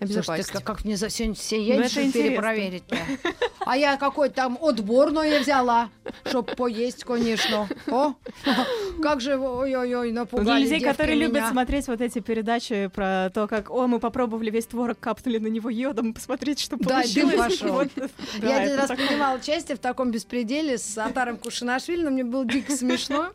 [0.00, 0.50] Слушайте, обезопасить.
[0.52, 2.96] как, как мне за сегодня все Ну, яйца перепроверить-то?
[3.66, 5.90] А я какой-то там отборное взяла,
[6.24, 7.68] чтоб поесть, конечно.
[7.88, 8.14] О,
[9.02, 11.50] как же, ой-ой-ой, напугали людей, которые любят меня.
[11.50, 15.68] смотреть вот эти передачи про то, как, о, мы попробовали весь творог, капнули на него
[15.68, 17.36] йодом, посмотрите, что Да, получилось.
[17.36, 17.72] пошел.
[17.72, 19.06] Вот, да, Я один раз такое.
[19.06, 23.32] принимала участие в таком беспределе с Атаром Кушинашвили, но мне было дико смешно.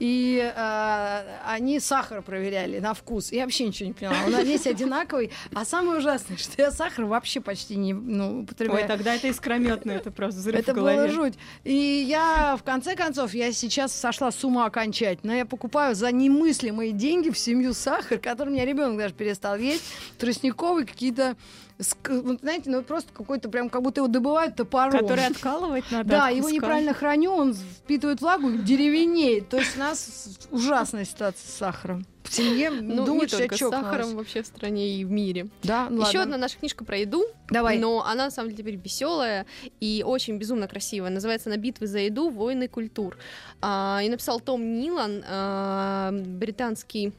[0.00, 3.30] И э, они сахар проверяли на вкус.
[3.30, 4.16] Я вообще ничего не поняла.
[4.26, 5.30] Он весь одинаковый.
[5.54, 8.82] А самое ужасное, что я сахар вообще почти не ну, употребляю.
[8.82, 11.34] Ой, тогда это искрометно, это просто взрыв Это было жуть.
[11.64, 11.72] И
[12.08, 15.32] я, в конце концов, я сейчас сошла с ума окончательно.
[15.32, 19.84] Я покупаю за немыслимые деньги в семью сахар, который у меня ребенок даже перестал есть,
[20.18, 21.36] тростниковый, какие-то,
[21.78, 24.92] знаете, ну просто какой-то прям, как будто его добывают топором.
[24.92, 29.48] Который откалывать надо Да, его неправильно храню, он впитывает влагу, деревенеет.
[29.48, 32.04] То есть у нас ужасная ситуация с сахаром.
[32.24, 35.48] В семье Ну, думают, не только с сахаром вообще в стране и в мире.
[35.62, 36.34] Да, ну Еще ладно.
[36.34, 37.78] одна наша книжка про еду, Давай.
[37.78, 39.46] но она на самом деле теперь веселая
[39.80, 41.10] и очень безумно красивая.
[41.10, 42.28] Называется «На битвы за еду.
[42.28, 43.16] Войны культур».
[43.62, 47.12] А, и написал Том Нилан, а, британский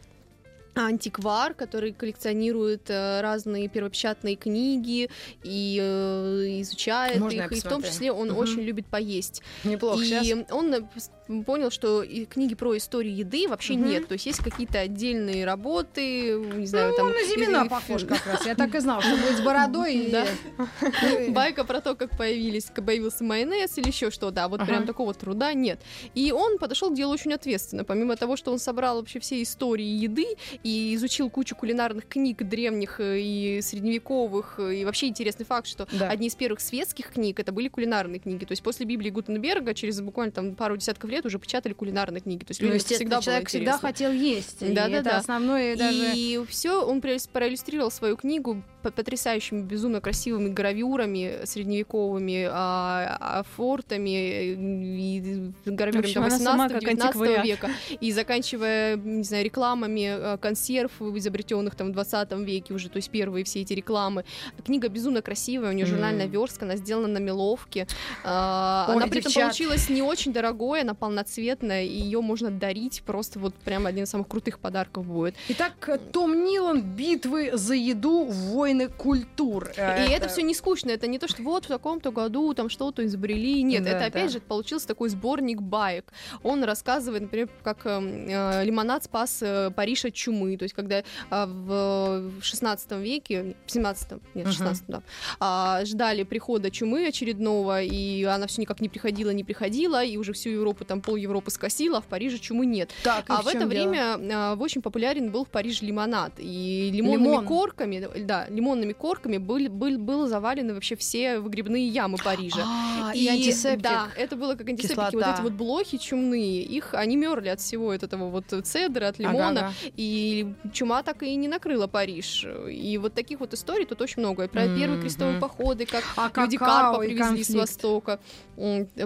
[0.88, 5.10] антиквар, который коллекционирует э, разные первопечатные книги
[5.44, 8.38] и э, изучает Можно их, и в том числе он Мгм.
[8.38, 9.42] очень любит поесть.
[9.64, 10.02] Неплохо.
[10.02, 10.52] и Сейчас.
[10.52, 13.88] он э, понял, что и книги про историю еды вообще Мгм.
[13.90, 14.08] нет.
[14.08, 17.12] То есть есть какие-то отдельные работы, не знаю, Ну, там...
[17.12, 18.46] на Зимина или похож как раз.
[18.46, 19.96] Я так и знала, что будет с бородой.
[19.96, 20.16] и-
[21.28, 24.86] и- Байка про то, как появились, как появился майонез или еще что-то, а вот прям
[24.86, 25.80] такого труда нет.
[26.16, 27.84] И он подошел к делу очень ответственно.
[27.84, 30.26] Помимо того, что он собрал вообще все истории еды
[30.64, 35.88] и изучил кучу кулинарных книг древних э, и средневековых, э, и вообще интересный факт, что
[35.92, 36.10] Да.
[36.10, 38.46] одни из первых светских книг это были кулинарные книги.
[38.46, 42.44] То есть после Библии Гутенберга через буквально там пару десятков лет уже печатали кулинарные книги.
[42.44, 44.62] То есть Ну, всегда человек всегда хотел есть.
[44.62, 45.10] и Да-да-да.
[45.10, 46.14] Это основное даже...
[46.16, 54.54] И все, он проиллюстрировал свою книгу потрясающими, безумно красивыми гравюрами средневековыми, а, а, фортами э,
[54.56, 57.46] и гравюрами там, она сама 18 как 19 антиквариат.
[57.46, 62.98] века, и заканчивая, не знаю, рекламами э, консерв, изобретенных там в 20 веке уже, то
[62.98, 64.26] есть первые все эти рекламы.
[64.66, 67.88] Книга безумно красивая, у нее журнальная верстка, она сделана на меловке.
[68.24, 69.44] А, Ой, Она при этом девчат.
[69.44, 74.10] получилась не очень дорогой, она полноцветная, и ее можно дарить, просто вот прям один из
[74.10, 75.36] самых крутых подарков будет.
[75.50, 78.26] Итак, Том Нилан «Битвы за еду.
[78.26, 79.72] Войны культур».
[79.78, 83.06] И это все не скучно, это не то, что вот в таком-то году там что-то
[83.06, 83.62] изобрели.
[83.64, 84.06] Нет, Да, это да.
[84.06, 86.12] опять же получился такой сборник баек.
[86.44, 90.58] Он рассказывает, например, как эм, э, лимонад спас э, Париж от чумы.
[90.58, 95.02] То есть, когда а, в 16 веке, в 17 нет, в 16 да,
[95.40, 100.34] а, ждали прихода чумы очередного, и она все никак не приходила, не приходила, и уже
[100.34, 102.90] всю Европу, там пол Европы скосила, а в Париже чумы нет.
[103.04, 103.68] Так, А в в это дело?
[103.70, 106.34] время а, очень популярен был в Париже лимонад.
[106.38, 107.46] И лимонными Лимон.
[107.46, 112.66] корками, да, лимонными корками были, был, было завалены вообще все выгребные ямы Парижа.
[113.02, 113.82] А, и, антисептик.
[113.82, 115.00] Да, это было как антисептики.
[115.00, 115.34] Вот Кислота.
[115.34, 119.50] эти вот блохи чумные, их, они мерли от всего от этого вот цедра, от лимона.
[119.62, 119.74] Ага-ага.
[119.96, 122.46] И чума так и не накрыла Париж.
[122.70, 124.44] И вот таких вот историй тут очень много.
[124.44, 124.76] И про Мгм.
[124.78, 127.56] первые крестовые походы, как А люди карпа и привезли с?
[127.56, 128.20] Востока.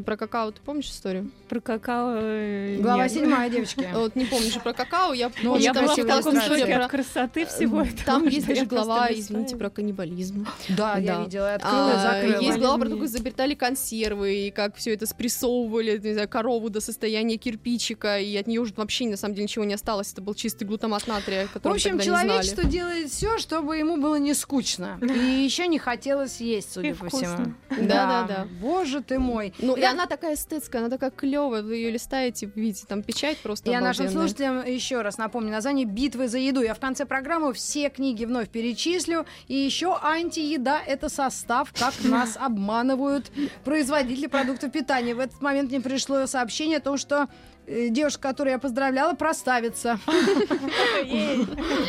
[0.06, 1.30] Про какао ты помнишь историю?
[1.48, 2.16] Про какао...
[2.18, 3.88] э, Глава седьмая, девочки.
[3.94, 6.76] Вот не помню же про какао, я Ну, помню, Я была в таком шоке история
[6.78, 8.04] от красоты всего Э, этого.
[8.06, 10.48] Там есть я даже глава, извините, про каннибализм.
[10.70, 11.24] Да, я Да.
[11.24, 12.42] видела, открыла и А, закрыла.
[12.42, 16.72] Есть глава про то, как изобретали консервы, и как все это спрессовывали, не знаю, корову
[16.72, 20.12] до состояния кирпичика, и от нее уже вообще на самом деле ничего не осталось.
[20.14, 22.28] Это был чистый глутамат натрия, В который общем, не знали.
[22.30, 24.98] человечество делает все, чтобы ему было не скучно.
[25.02, 27.54] И еще не хотелось есть, судя И по всему.
[27.70, 28.48] Да-да-да.
[28.60, 29.43] Боже ты мой.
[29.60, 33.38] Ну, и Я- она такая эстетская, она такая клевая, вы ее листаете, видите, там печать
[33.40, 36.62] просто Я нашим слушателям еще раз напомню название «Битвы за еду».
[36.62, 39.26] Я в конце программы все книги вновь перечислю.
[39.48, 43.32] И еще антиеда– это состав, как нас обманывают
[43.64, 45.16] производители продуктов питания.
[45.16, 47.28] В этот момент мне пришло сообщение о том, что
[47.68, 50.00] девушка, которую я поздравляла, проставится.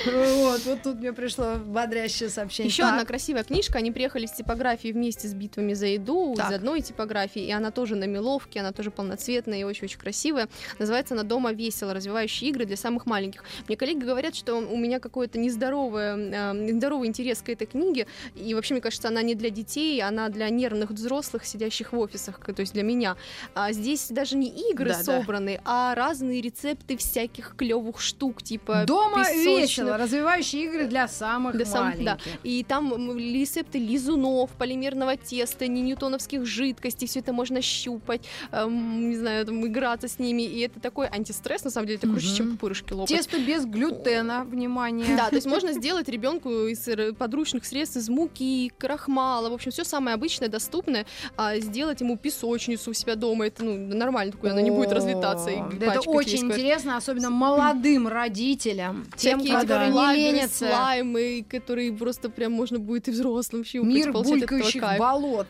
[0.04, 2.70] Вот, вот тут мне пришло бодрящее сообщение.
[2.70, 3.78] Еще одна красивая книжка.
[3.78, 7.96] Они приехали с типографией вместе с битвами за еду из одной типографии, и она тоже
[7.96, 10.48] на меловке, она тоже полноцветная и очень-очень красивая.
[10.78, 11.94] Называется она «Дома весело.
[11.94, 13.44] Развивающие игры для самых маленьких».
[13.68, 18.54] Мне коллеги говорят, что у меня какой-то нездоровый, э, нездоровый интерес к этой книге, и
[18.54, 22.60] вообще, мне кажется, она не для детей, она для нервных взрослых, сидящих в офисах, то
[22.60, 23.16] есть для меня.
[23.54, 29.44] А здесь даже не игры собраны, а разные рецепты всяких клевых штук, типа Дома песочных-
[29.60, 29.96] весело.
[29.96, 32.12] Развивающие игры для самых для самых- да.
[32.12, 32.40] маленьких.
[32.42, 38.22] И там рецепты лизунов, полимерного теста, не ньютоновских жидкостей, все это можно щупать,
[38.52, 40.42] эм, не знаю, там, играться с ними.
[40.42, 42.36] И это такой антистресс, на самом деле, это круче, Мгм.
[42.36, 43.08] чем пупырышки лопать.
[43.16, 45.16] Тесто без глютена, внимание.
[45.16, 49.70] Да, то есть можно сделать ребенку из р- подручных средств из муки, крахмала, в общем,
[49.70, 54.52] все самое обычное, доступное, а сделать ему песочницу у себя дома, это ну, нормально такое,
[54.52, 60.68] она не будет разлетаться Это очень интересно, особенно молодым родителям, тем, которые не лайбрери, ленятся.
[60.68, 64.98] слаймы, которые просто прям можно будет и взрослым щупать, Мир булькающих кайф.
[64.98, 65.46] болот.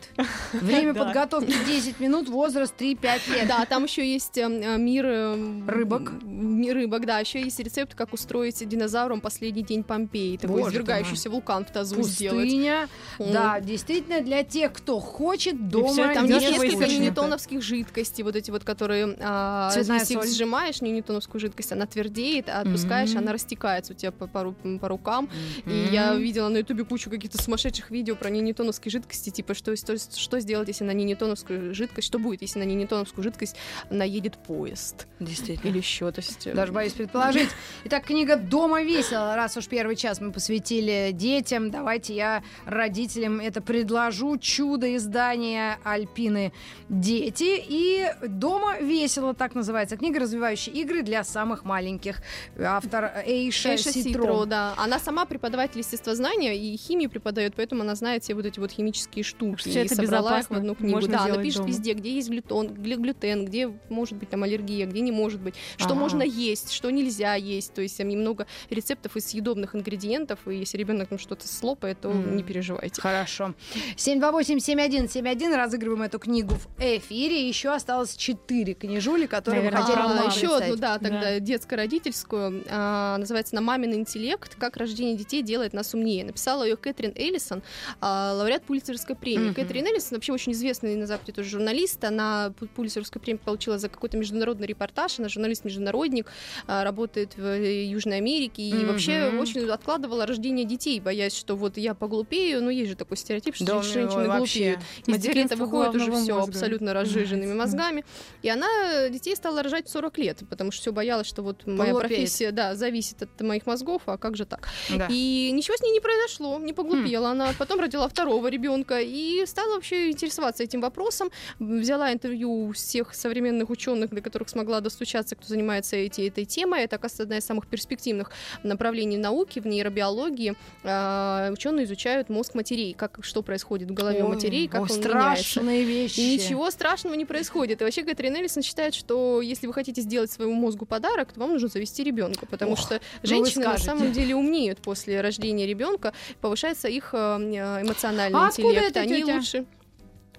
[0.53, 3.47] Время подготовки 10 минут, возраст 3-5 лет.
[3.47, 6.11] Да, там еще есть эм, э, мир эм, Рыбок.
[6.23, 7.19] Мир рыбок, да.
[7.19, 10.37] Еще есть рецепт, как устроить динозавром последний день Помпеи.
[10.37, 12.43] Такой извергающийся вулкан в тазу сделать.
[12.43, 12.87] Пустыня.
[13.19, 18.51] Да, действительно, для тех, кто хочет дома Там не есть несколько ньютоновских жидкостей, вот эти
[18.51, 20.27] вот, которые а, Если соль.
[20.27, 23.19] сжимаешь, не ньютоновскую жидкость, она твердеет, а отпускаешь, Мгм.
[23.19, 25.29] она растекается у тебя по, по по рукам.
[25.65, 29.97] И я видела на ютубе кучу каких-то сумасшедших видео про ненитоновские жидкости, типа что, что,
[29.97, 33.55] что сделать, если на ненитоновскую жидкость, что будет, если на ненитоновскую жидкость
[33.89, 35.69] наедет поезд Действительно.
[35.69, 36.47] или еще, то есть...
[36.47, 37.49] э, Даже боюсь предположить.
[37.85, 39.35] Итак, книга «Дома весело».
[39.35, 44.37] Раз уж первый час мы посвятили детям, давайте я родителям это предложу.
[44.37, 46.51] Чудо издания Альпины
[46.89, 47.61] «Дети».
[47.67, 49.84] И «Дома весело» так называется.
[49.95, 52.21] Книга «Развивающие игры для самых маленьких».
[52.59, 54.09] Автор Эйша, Эйша Ситро.
[54.23, 54.73] Ситро, да.
[54.77, 59.23] Она сама преподаватель естествознания и химии преподает, поэтому она знает все вот эти вот химические
[59.23, 59.59] штуки.
[59.69, 60.95] Всё и это собрала их в одну книгу.
[60.95, 61.69] можно да, она пишет дома.
[61.69, 65.55] везде, где есть глютон, глю- глютен, где может быть там аллергия, где не может быть,
[65.77, 65.95] что Ага.
[65.95, 67.73] можно есть, что нельзя есть.
[67.73, 72.09] То есть там немного рецептов из съедобных ингредиентов, и если ребенок там что-то слопает, то
[72.09, 72.35] Мгм.
[72.37, 73.01] не переживайте.
[73.01, 73.53] Хорошо.
[73.97, 75.55] 728-7171.
[75.55, 77.47] Разыгрываем эту книгу в эфире.
[77.47, 83.55] Еще осталось 4 книжули, которые Наверное, хотели А, еще одну, да, тогда детско-родительскую, а, называется
[83.55, 84.55] «На мамин интеллект.
[84.55, 86.23] Как рождение детей делает нас умнее».
[86.25, 87.61] Написала ее Кэтрин Эллисон,
[88.01, 89.45] а, лауреат Пулитцерской премии.
[89.47, 89.53] Мгм.
[89.55, 92.03] Кэтрин Эллисон вообще очень известный на Западе тоже журналист.
[92.03, 95.19] Она Пу- Пулитцерскую премию получила за какой-то международный репортаж.
[95.19, 96.27] Она журналист-международник,
[96.67, 98.87] а, работает в э, Южной Америке и Мгм.
[98.87, 102.63] вообще очень откладывала рождение детей, боясь, что вот я поглупею.
[102.63, 104.79] Ну, есть же такой стереотип, что Да, женщины глупеют.
[105.05, 106.43] Из декрета выходит уже все мозга.
[106.51, 108.05] абсолютно разжиженными мозгами.
[108.41, 111.93] И она детей стала рожать в 40 лет, потому что все боялась, что вот моя
[111.93, 112.09] Поглупеет.
[112.19, 114.69] профессия, да, зависит от моих мозгов, а как же так?
[114.89, 115.07] Да.
[115.09, 117.53] И ничего с ней не произошло, не поглупела она.
[117.57, 121.29] Потом родила второго ребенка и стала вообще интересоваться этим вопросом.
[121.59, 126.83] Взяла интервью у всех современных ученых, до которых смогла достучаться, кто занимается эти, этой темой.
[126.83, 128.31] Это, оказывается, одна из самых перспективных
[128.63, 130.55] направлений науки в нейробиологии.
[130.83, 134.97] А, Ученые изучают мозг матерей, как что происходит в голове Ой, матерей, как ой, он
[134.99, 135.43] меняется.
[135.43, 136.19] страшные вещи.
[136.19, 137.81] И ничего страшного не происходит.
[137.81, 141.51] И вообще Кэтрин Эллисон считает, что если вы хотите сделать своему мозгу подарок, то вам
[141.53, 146.13] нужно завести ребенка, потому Ох, что ну женщины на самом деле умнеют после рождения ребенка,
[146.41, 149.35] повышается их э, эмоциональный А интеллект, они тетя?
[149.35, 149.65] лучше.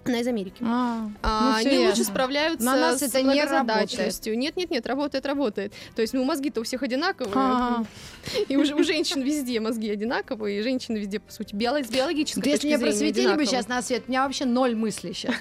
[0.04, 0.62] Она из Америки.
[0.62, 4.38] А, А, ну, они лучше справляются На нас с это не многозадачностью.
[4.38, 5.72] Нет, нет, нет, работает, работает.
[5.96, 7.32] То есть, ну, мозги-то у всех одинаковые.
[7.34, 7.84] А.
[8.48, 12.48] И уже у женщин везде мозги одинаковые, и женщины везде, по сути, биоло- с биологической
[12.48, 15.34] если меня просветили бы сейчас на свет, у меня вообще ноль мыслей сейчас.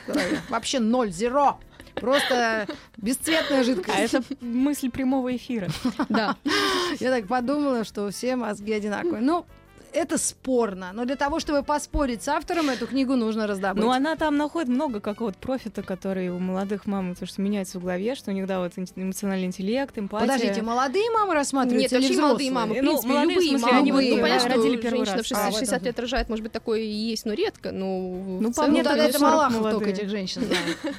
[0.50, 1.60] Вообще ноль, зеро.
[1.96, 3.98] Просто бесцветная жидкость.
[3.98, 5.70] А это мысль прямого эфира.
[6.10, 6.36] Да.
[7.00, 9.22] Я так подумала, что все мозги одинаковые.
[9.22, 9.46] Ну,
[9.94, 10.92] это спорно.
[10.94, 13.82] Но для того, чтобы поспорить с автором, эту книгу нужно раздобыть.
[13.82, 17.84] Ну, она там находит много какого-то профита, который у молодых мам, то, что меняется в
[17.84, 20.28] голове, что у них, да, вот эмоциональный интеллект, эмпатия.
[20.28, 23.66] Подождите, молодые мамы Нет, рассматриваются или вообще молодые мамы, в Ну, принципе, в любые смысле,
[23.68, 23.78] мамы.
[23.80, 25.26] они вот, ну, понятно, родили что первый женщина раз.
[25.28, 25.86] в А, в 60 этом.
[25.86, 27.72] лет рожает, может быть, такое и есть, но редко.
[27.72, 30.78] Ну, Ну, по мне Ну, тогда это 40 Малахов только этих женщин знает.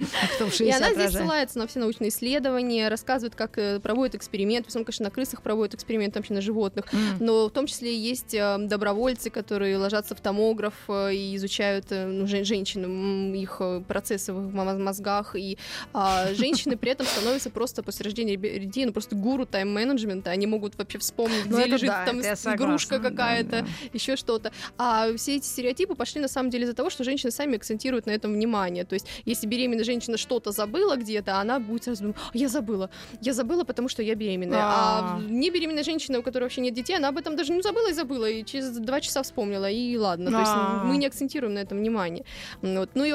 [0.40, 4.66] И 60 она здесь ссылается на все научные исследования, рассказывает, как э, проводят эксперименты.
[4.66, 6.86] В основном, конечно, на крысах проводят эксперименты, вообще на животных.
[7.20, 12.26] Но в том числе есть э, добровольцы, которые ложатся в томограф э, и изучают ну,
[12.26, 15.36] жен- женщин, их процессы в мозгах.
[15.36, 15.58] И
[15.92, 20.30] а, женщины при этом становятся просто после рождения детей, ну просто гуру тайм-менеджмента.
[20.30, 23.66] Они могут вообще вспомнить, Ну, где это лежит да, там игрушка да, какая-то, да.
[23.92, 24.52] еще что-то.
[24.78, 28.10] А все эти стереотипы пошли на самом деле из-за того, что женщины сами акцентируют на
[28.10, 28.84] этом внимание.
[28.84, 32.90] То есть, если беременная женщина что-то забыла где-то, она будет сразу думать, «А, я забыла,
[33.20, 34.60] я забыла, потому что я беременная.
[34.62, 35.20] А, А.
[35.20, 37.92] не беременная женщина, у которой вообще нет детей, она об этом даже не забыла и
[37.92, 40.30] забыла, и через два часа вспомнила, и ладно.
[40.30, 40.84] То есть А.
[40.84, 42.24] мы не акцентируем на этом внимание.
[42.62, 42.90] Вот.
[42.94, 43.12] Ну и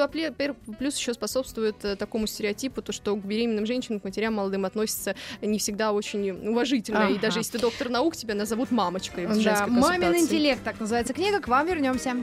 [0.78, 5.14] плюс еще способствует э, такому стереотипу, то, что к беременным женщинам, к матерям молодым относятся
[5.42, 7.08] не всегда очень уважительно.
[7.08, 10.80] И даже если ты доктор наук, тебя назовут мамочкой в Да, женской «Мамин интеллект», так
[10.80, 11.40] называется книга.
[11.40, 12.16] К вам вернемся.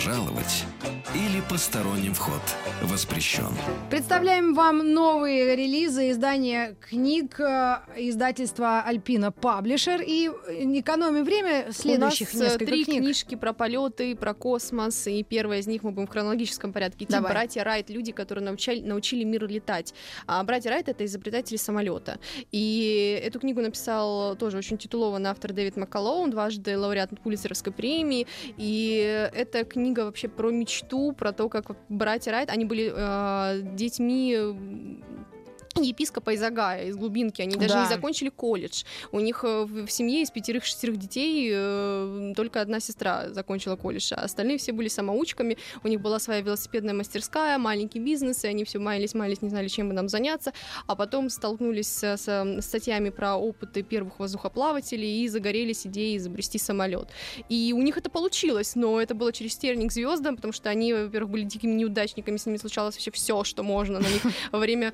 [0.00, 0.64] Пожаловать
[1.14, 2.40] или посторонним вход
[2.82, 3.48] воспрещен.
[3.90, 10.02] Представляем вам новые релизы издания книг э, издательства Альпина Паблишер.
[10.06, 13.02] И экономим время следующих У нас э, несколько три книг.
[13.02, 17.12] книжки про полеты, про космос, и первая из них мы будем в хронологическом порядке идти.
[17.12, 17.32] Давай.
[17.32, 19.92] Братья Райт, люди, которые научали, научили мир летать.
[20.28, 22.20] А братья Райт— это изобретатели самолета.
[22.52, 28.28] И эту книгу написал тоже очень титулованный автор Дэвид Маккалоун, дважды лауреат Пулитцеровской премии.
[28.56, 35.02] И эта книга вообще про мечту, про то, как братья Райт, они были э, детьми
[35.76, 37.42] епископа из Агая, из глубинки.
[37.42, 37.82] Они даже Да.
[37.84, 38.82] не закончили колледж.
[39.12, 44.22] У них э, в, семье из пятерых-шестерых детей э, только одна сестра закончила колледж, а
[44.22, 45.56] остальные все были самоучками.
[45.84, 49.68] У них была своя велосипедная мастерская, маленький бизнес, и они все маялись, маялись, не знали,
[49.68, 50.52] чем бы нам заняться.
[50.86, 57.08] А потом столкнулись с, с статьями про опыты первых воздухоплавателей и загорелись идеей изобрести самолет.
[57.48, 61.30] И у них это получилось, но это было через терник звездам, потому что они, во-первых,
[61.30, 64.92] были дикими неудачниками, с ними случалось вообще все, что можно на них во время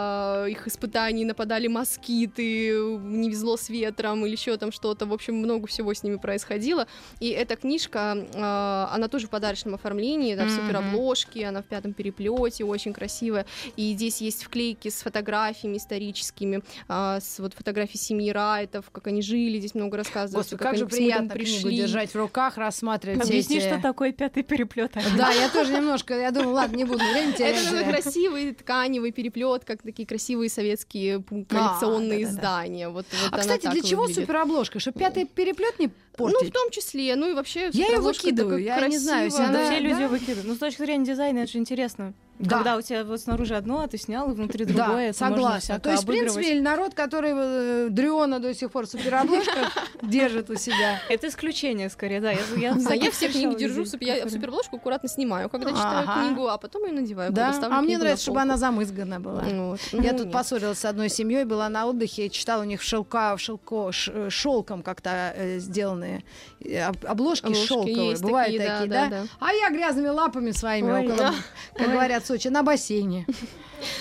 [0.00, 5.06] а, их испытаний нападали москиты, не везло с ветром или еще там что-то.
[5.06, 6.86] В общем, много всего с ними происходило.
[7.20, 10.56] И эта книжка, а, она тоже в подарочном оформлении, там Мгм.
[10.56, 13.46] супер обложки, она в пятом переплете, очень красивая.
[13.76, 19.22] И здесь есть вклейки с фотографиями историческими, а, с вот фотографии семьи Райтов, как они
[19.22, 21.76] жили, здесь много рассказывается, Господи, как же они посмотрим, приятно книгу пришли.
[21.76, 24.92] держать в руках, рассматривать Объясни, эти- что такое пятый переплет.
[25.16, 27.56] Да, я тоже немножко, я думаю, ладно, не буду время терять.
[27.70, 32.30] Это красивый тканевый переплет, как такие красивые советские п- коллекционные да-да-да.
[32.30, 32.88] издания.
[32.88, 34.24] Вот, вот А, кстати, для чего выглядит.
[34.24, 34.78] суперобложка?
[34.80, 36.52] Чтобы пятый переплет не Ну, в портить?
[36.52, 37.70] том числе, ну и вообще...
[37.72, 40.08] Я суперобложка выкидываю, я не знаю, всегда Да, Да, все люди да.
[40.08, 40.46] выкидывают.
[40.46, 42.12] Ну, с точки зрения дизайна, это же интересно.
[42.40, 42.56] Да.
[42.56, 45.06] Когда у тебя вот снаружи одно, а ты снял, и внутри Да, другое.
[45.08, 45.78] можно согласна.
[45.78, 50.56] То есть, в принципе, народ, который э, Дриона до сих пор в суперобложках держит у
[50.56, 51.00] себя.
[51.10, 52.30] Это исключение, скорее, да.
[52.30, 56.56] Я, я, Да, все книги держу, в я суперобложку аккуратно снимаю, когда читаю книгу, а
[56.56, 57.30] потом ее надеваю.
[57.30, 59.42] Да, а мне нравится, чтобы она замызгана была.
[59.42, 59.80] Вот.
[59.92, 63.36] Я Ну, тут поссорилась с одной семьей, была на отдыхе, читала у них в шелка,
[63.36, 65.58] в шелком как-то э,
[66.06, 68.10] об- обложки, Обложки шелковые.
[68.10, 69.26] есть Бывают такие, такие, да, да, да.
[69.40, 71.04] А я грязными лапами своими Ой.
[71.04, 71.34] около, Да.
[71.74, 71.92] как Ой.
[71.94, 73.26] говорят в Сочи, на бассейне.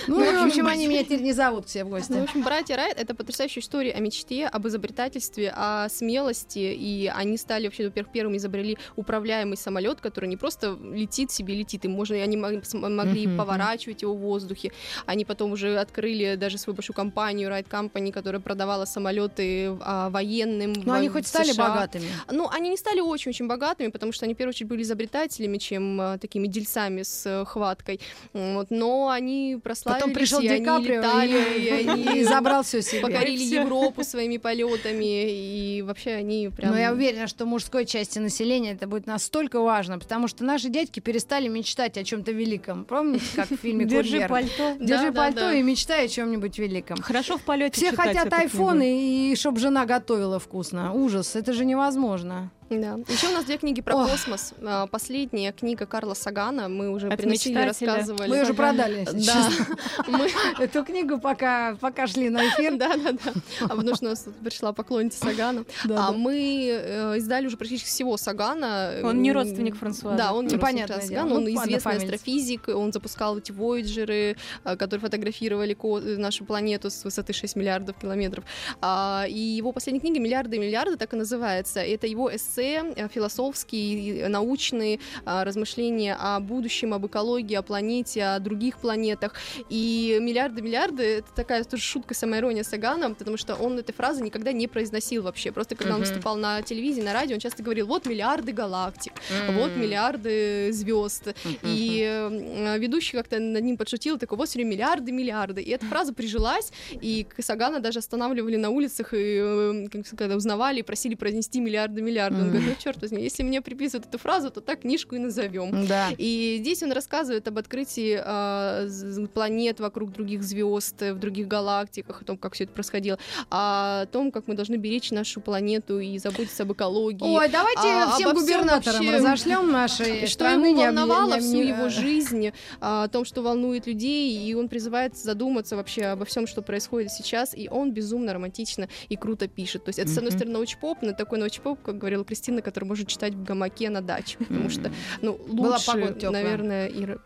[0.08, 2.12] Ну, и, в общем, они меня теперь не зовут все в Ну, в гости.
[2.12, 7.64] общем, братья Райт— это потрясающая история о мечте, об изобретательстве, о смелости, и они стали
[7.68, 12.36] вообще, во-первых, первыми изобрели управляемый самолет, который не просто летит себе, летит, им можно, они
[12.36, 14.74] могли поворачивать его в воздухе,
[15.06, 20.74] они потом уже открыли даже свою большую компанию Райт Company, которая продавала самолеты а, военным
[20.74, 21.64] Ну, они в- хоть в стали США.
[21.90, 22.12] Богатыми.
[22.32, 26.02] Ну, они не стали очень-очень богатыми, потому что они, в первую очередь, были изобретателями, чем
[26.02, 28.00] а, такими дельцами с э, хваткой.
[28.34, 32.24] Вот, но они прославились, Потом пришел и Ди они Каприо летали, и и, они и
[32.24, 33.02] забрал все себе.
[33.02, 33.44] покорили.
[33.44, 36.72] Европу своими полетами, и вообще они прям...
[36.72, 41.00] Но я уверена, что мужской части населения это будет настолько важно, потому что наши дядьки
[41.00, 42.86] перестали мечтать о чем-то великом.
[42.86, 44.76] Помните, как в фильме Держи пальто.
[44.80, 47.02] Держи пальто и мечтай о чем-нибудь великом.
[47.02, 50.94] Хорошо в полете Все хотят айфоны и чтобы жена готовила вкусно.
[50.94, 52.52] Ужас, это же невозможно.
[52.70, 53.00] Да.
[53.08, 54.12] Еще у нас две книги про Ох.
[54.12, 54.54] космос.
[54.62, 57.94] А, Последняя книга Карла Сагана, мы уже От приносили, мечтателя.
[57.96, 58.30] рассказывали.
[58.30, 59.50] Мы уже продали, Да,
[60.08, 60.30] мы...
[60.60, 62.78] Эту книгу пока, пока шли на эфир.
[62.78, 63.34] Да, да, да.
[63.62, 65.66] А потому что у нас пришла поклонница Сагана.
[65.90, 68.94] А мы э, издали уже практически всего Сагана.
[69.04, 70.18] Он не родственник Франсуаза.
[70.18, 74.76] Да, он не Ну, родственник Сагана, он Ну, известный астрофизик, он запускал эти Вояджеры, э,
[74.76, 78.44] которые фотографировали э, нашу планету с высоты 6 миллиардов километров.
[78.80, 81.80] А, И его последняя книга «Миллиарды и миллиарды» так и называется.
[81.80, 88.40] Это его эссе, э, философские, научные а, размышления о будущем, об экологии, о планете, о
[88.40, 89.34] других планетах.
[89.70, 94.52] И «Миллиарды, миллиарды»— это такая тоже шутка, самоирония Сагана, потому что он этой фразы никогда
[94.52, 95.52] не произносил вообще.
[95.52, 99.14] Просто когда он выступал на телевизии, на радио, он часто говорил «вот миллиарды галактик»,
[99.52, 101.36] вот миллиарды звезд.
[101.64, 105.62] И э, ведущий как-то над ним подшутил, такой, вот все миллиарды, миллиарды.
[105.62, 109.86] И эта фраза прижилась, и Сагана даже останавливали на улицах, и э,
[110.18, 112.38] когда узнавали, и просили произнести миллиарды, миллиарды.
[112.50, 115.88] Он говорит, ну черт возьми, если мне приписывают эту фразу, то так книжку и назовем.
[115.88, 116.10] Да.
[116.18, 122.22] И здесь он рассказывает об открытии а, з- планет вокруг других звезд, в других галактиках,
[122.22, 123.18] о том, как все это происходило,
[123.50, 127.24] о том, как мы должны беречь нашу планету и заботиться об экологии.
[127.24, 131.68] Ой, давайте А, всем губернаторам вообще, разошлем нашей что ему не волновало не- всю не-
[131.70, 136.48] его жизнь, а, о том, что волнует людей, и он призывает задуматься вообще обо всем,
[136.48, 139.84] что происходит сейчас, и он безумно романтично и круто пишет.
[139.86, 143.06] То есть это, с одной стороны, научпоп, но такой научпоп, как говорила Кристина, который можно
[143.06, 147.18] читать в гамаке на даче, потому что, ну, лучше, наверное, и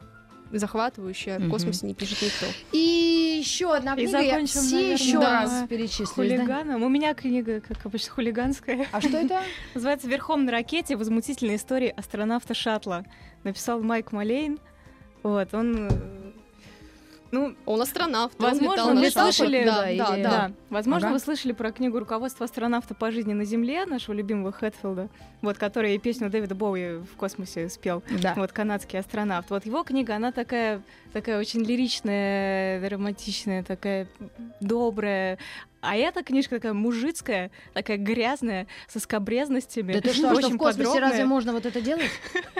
[0.51, 2.45] захватывающая в космосе не пишет никто.
[2.71, 5.41] И еще одна И книга, я закончим, все наверное, еще да.
[5.41, 6.05] раз перечислю.
[6.05, 6.13] да?
[6.13, 6.83] Хулиганом.
[6.83, 8.87] У меня книга, как обычно, хулиганская.
[8.91, 9.41] А что это?
[9.73, 10.95] Называется «Верхом на ракете.
[10.95, 13.05] Возмутительная история астронавта шаттла».
[13.43, 14.59] Написал Майк Малейн.
[15.23, 15.89] Вот, он...
[17.33, 19.63] э, Ну, Он астронавт, он Возможно, летал вы слышали.
[19.65, 20.29] Да, да, да, или- да.
[20.29, 21.13] Да, возможно, Ага.
[21.15, 25.09] вы слышали про книгу руководства астронавта по жизни на Земле нашего любимого Хэтфилда,
[25.41, 28.03] вот, который песню Дэвида Боуи в космосе спел.
[28.21, 28.33] Да.
[28.37, 29.49] Вот канадский астронавт.
[29.49, 30.81] Вот его книга, она такая,
[31.11, 34.07] такая очень лиричная, романтичная, такая
[34.59, 35.37] добрая.
[35.81, 39.91] А эта книжка такая мужицкая, такая грязная, со скобрезностями.
[39.91, 41.09] Да ты что, а что очень в космосе подробная.
[41.09, 42.09] разве можно вот это делать?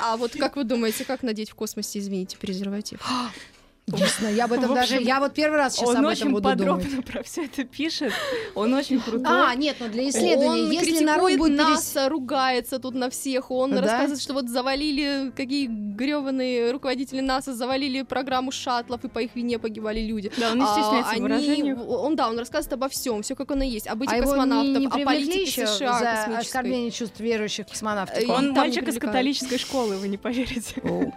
[0.02, 3.00] А вот как вы думаете, как надеть в космосе, извините, презерватив?
[3.98, 4.96] Честно, я об этом В даже...
[4.96, 7.06] общем, Я вот первый раз сейчас Он об очень этом буду подробно думать.
[7.06, 8.14] про все это пишет.
[8.56, 9.26] Он очень крутой.
[9.28, 10.64] А, нет, ну для исследования.
[10.64, 13.52] Он Если народ будет перес- НАСА, ругается тут на всех.
[13.52, 13.82] Он Да?
[13.82, 19.60] рассказывает, что вот завалили, какие грёбаные руководители НАСА завалили программу шаттлов, и по их вине
[19.60, 20.32] погибали люди.
[20.38, 21.74] Да, он не стесняется А, они-.
[21.74, 24.86] Он, да, он рассказывает обо всем, все как оно есть, об этих А космонавтов, не,
[24.88, 28.18] не о политике еще США за оскорбление чувств верующих космонавтов?
[28.30, 30.82] Он там мальчик из католической школы, вы не поверите.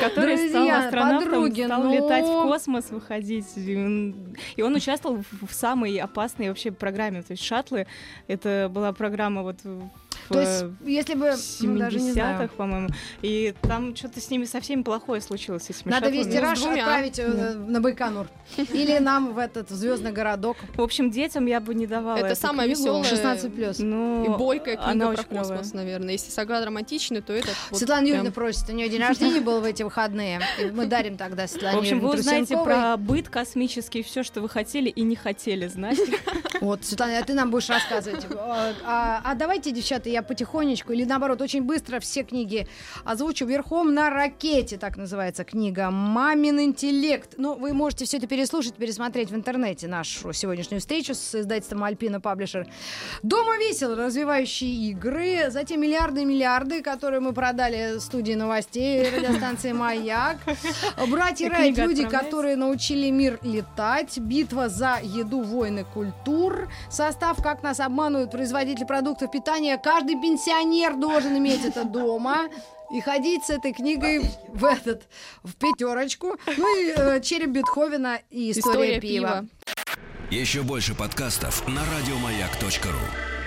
[0.00, 3.46] Который стал Друзья, астронавтом, стал ну- летать в космос, выходить.
[3.56, 7.22] И он, участвовал в, самой опасной вообще программе.
[7.22, 7.86] То есть шаттлы,
[8.26, 9.58] это была программа вот
[10.28, 12.48] То есть, если бы, ну, даже не 70-х, знаю.
[12.56, 12.88] по-моему.
[13.22, 15.64] И там что-то с ними со всеми плохое случилось.
[15.64, 18.26] с этими Надо весь тираж отправить э, на Байконур.
[18.56, 20.56] Или нам в этот звездный городок.
[20.74, 22.80] В общем, детям я бы не давала Это самая книгу.
[22.80, 23.78] весёлая 16 плюс.
[23.78, 25.84] Ну, И бойкая книга она про космос, клевая.
[25.86, 26.12] наверное.
[26.12, 29.60] Если Саган романтичный, то это вот Светлана прям- Юрьевна просит, у нее день рождения был
[29.60, 30.40] в эти выходные.
[30.60, 34.48] И мы дарим тогда Светлане В общем, вы узнаете про быт космический, все, что вы
[34.48, 35.98] хотели и не хотели знать.
[36.60, 38.26] Вот, Светлана, а ты нам будешь рассказывать.
[38.36, 42.66] А, а- а давайте, девчата, я я потихонечку или наоборот очень быстро все книги
[43.04, 43.46] озвучу.
[43.46, 45.90] «Верхом на ракете» так называется книга.
[45.90, 47.34] «Мамин интеллект».
[47.36, 52.20] Ну, вы можете все это переслушать, пересмотреть в интернете нашу сегодняшнюю встречу с издательством «Альпина
[52.20, 52.66] Паблишер».
[53.22, 60.38] «Дома весел», развивающие игры, затем «Миллиарды и миллиарды», которые мы продали студии новостей радиостанции «Маяк».
[61.08, 67.78] «Братья Райт», люди, которые научили мир летать, «Битва за еду, войны культур», состав «Как нас
[67.80, 69.78] обманывают производители продуктов питания».
[70.08, 72.48] Каждый пенсионер должен иметь это дома
[72.90, 75.02] и ходить с этой книгой в этот
[75.42, 76.36] в пятерочку.
[76.56, 79.46] Ну и э, череп Бетховена и история, История пива.
[79.90, 80.00] пива.
[80.30, 83.37] Еще больше подкастов на радиомаяк.ру.